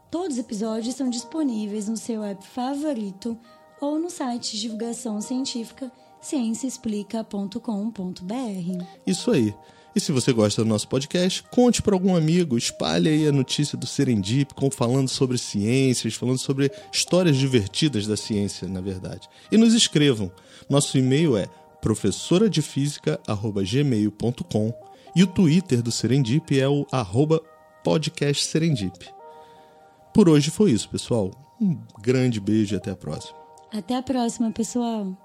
Todos 0.09 0.33
os 0.33 0.39
episódios 0.39 0.95
são 0.95 1.09
disponíveis 1.09 1.87
no 1.87 1.97
seu 1.97 2.23
app 2.23 2.45
favorito 2.47 3.37
ou 3.81 3.99
no 3.99 4.09
site 4.09 4.51
de 4.51 4.61
divulgação 4.61 5.19
científica 5.21 5.91
cienciaexplica.com.br. 6.23 8.85
Isso 9.05 9.31
aí. 9.31 9.53
E 9.95 9.99
se 9.99 10.11
você 10.11 10.33
gosta 10.33 10.63
do 10.63 10.67
nosso 10.67 10.87
podcast, 10.87 11.43
conte 11.51 11.79
para 11.79 11.93
algum 11.93 12.15
amigo, 12.15 12.57
espalhe 12.57 13.09
aí 13.09 13.27
a 13.27 13.31
notícia 13.31 13.77
do 13.77 13.85
Serendip, 13.85 14.51
falando 14.71 15.07
sobre 15.07 15.37
ciências, 15.37 16.15
falando 16.15 16.39
sobre 16.39 16.71
histórias 16.91 17.37
divertidas 17.37 18.07
da 18.07 18.17
ciência, 18.17 18.67
na 18.67 18.81
verdade. 18.81 19.29
E 19.51 19.57
nos 19.57 19.75
escrevam. 19.75 20.31
Nosso 20.67 20.97
e-mail 20.97 21.37
é 21.37 21.45
professoradefísica@gmail.com 21.79 24.73
e 25.15 25.21
o 25.21 25.27
Twitter 25.27 25.83
do 25.83 25.91
Serendip 25.91 26.59
é 26.59 26.67
o 26.67 26.87
arroba 26.91 27.39
podcast 27.83 28.47
Serendip. 28.47 29.07
Por 30.11 30.27
hoje 30.27 30.49
foi 30.49 30.71
isso, 30.71 30.89
pessoal. 30.89 31.29
Um 31.61 31.79
grande 32.01 32.39
beijo 32.39 32.73
e 32.73 32.77
até 32.77 32.89
a 32.89 32.95
próxima. 32.95 33.37
Até 33.71 33.95
a 33.95 34.01
próxima, 34.01 34.51
pessoal. 34.51 35.15